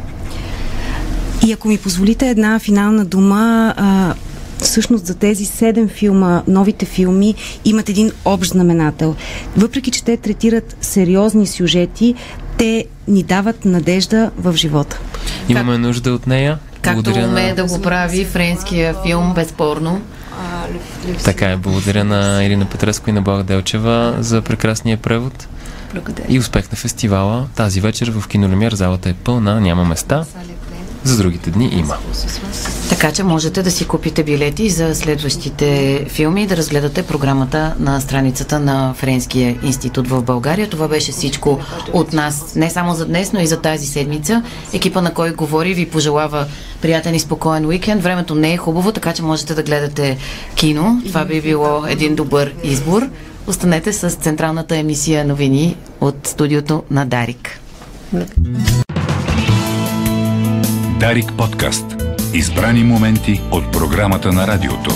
И 1.45 1.53
ако 1.53 1.67
ми 1.67 1.77
позволите 1.77 2.29
една 2.29 2.59
финална 2.59 3.05
дума, 3.05 3.73
а, 3.77 4.13
всъщност 4.57 5.05
за 5.05 5.15
тези 5.15 5.45
седем 5.45 5.87
филма, 5.87 6.41
новите 6.47 6.85
филми, 6.85 7.35
имат 7.65 7.89
един 7.89 8.11
общ 8.25 8.51
знаменател. 8.51 9.15
Въпреки, 9.57 9.91
че 9.91 10.03
те 10.03 10.17
третират 10.17 10.77
сериозни 10.81 11.47
сюжети, 11.47 12.15
те 12.57 12.85
ни 13.07 13.23
дават 13.23 13.65
надежда 13.65 14.31
в 14.37 14.55
живота. 14.55 14.99
Имаме 15.49 15.77
нужда 15.77 16.13
от 16.13 16.27
нея. 16.27 16.59
Както 16.81 17.03
Благодаря 17.03 17.27
уме 17.27 17.49
на... 17.49 17.55
да 17.55 17.65
го 17.65 17.81
прави 17.81 18.25
френския 18.25 18.95
филм, 19.05 19.33
безспорно. 19.33 20.01
Така 21.23 21.51
е, 21.51 21.57
благодаря 21.57 22.03
на 22.03 22.45
Ирина 22.45 22.65
Петреско 22.65 23.09
и 23.09 23.13
на 23.13 23.21
Блага 23.21 23.43
Делчева 23.43 24.15
за 24.19 24.41
прекрасния 24.41 24.97
превод 24.97 25.47
Благодаря. 25.93 26.25
и 26.29 26.39
успех 26.39 26.71
на 26.71 26.77
фестивала. 26.77 27.47
Тази 27.55 27.81
вечер 27.81 28.11
в 28.11 28.27
Кинолемер 28.27 28.73
залата 28.73 29.09
е 29.09 29.13
пълна, 29.13 29.61
няма 29.61 29.85
места. 29.85 30.25
За 31.03 31.17
другите 31.17 31.51
дни 31.51 31.69
има. 31.73 31.97
Така 32.89 33.11
че 33.11 33.23
можете 33.23 33.63
да 33.63 33.71
си 33.71 33.87
купите 33.87 34.23
билети 34.23 34.69
за 34.69 34.95
следващите 34.95 36.05
филми 36.09 36.43
и 36.43 36.47
да 36.47 36.57
разгледате 36.57 37.03
програмата 37.03 37.75
на 37.79 38.01
страницата 38.01 38.59
на 38.59 38.93
Френския 38.93 39.57
институт 39.63 40.07
в 40.07 40.21
България. 40.21 40.69
Това 40.69 40.87
беше 40.87 41.11
всичко 41.11 41.59
от 41.93 42.13
нас, 42.13 42.55
не 42.55 42.69
само 42.69 42.93
за 42.93 43.05
днес, 43.05 43.33
но 43.33 43.39
и 43.39 43.47
за 43.47 43.61
тази 43.61 43.87
седмица. 43.87 44.43
Екипа 44.73 45.01
на 45.01 45.13
кой 45.13 45.31
говори 45.31 45.73
ви 45.73 45.89
пожелава 45.89 46.45
приятен 46.81 47.15
и 47.15 47.19
спокоен 47.19 47.65
уикенд. 47.65 48.03
Времето 48.03 48.35
не 48.35 48.53
е 48.53 48.57
хубаво, 48.57 48.91
така 48.91 49.13
че 49.13 49.23
можете 49.23 49.53
да 49.53 49.63
гледате 49.63 50.17
кино. 50.55 51.01
Това 51.07 51.25
би 51.25 51.41
било 51.41 51.85
един 51.87 52.15
добър 52.15 52.53
избор. 52.63 53.09
Останете 53.47 53.93
с 53.93 54.09
централната 54.09 54.77
емисия 54.77 55.25
новини 55.25 55.77
от 56.01 56.27
студиото 56.27 56.83
на 56.91 57.05
Дарик. 57.05 57.59
Дарик 60.99 61.25
подкаст. 61.37 61.85
Избрани 62.33 62.83
моменти 62.83 63.41
от 63.51 63.71
програмата 63.71 64.31
на 64.31 64.47
радиото. 64.47 64.91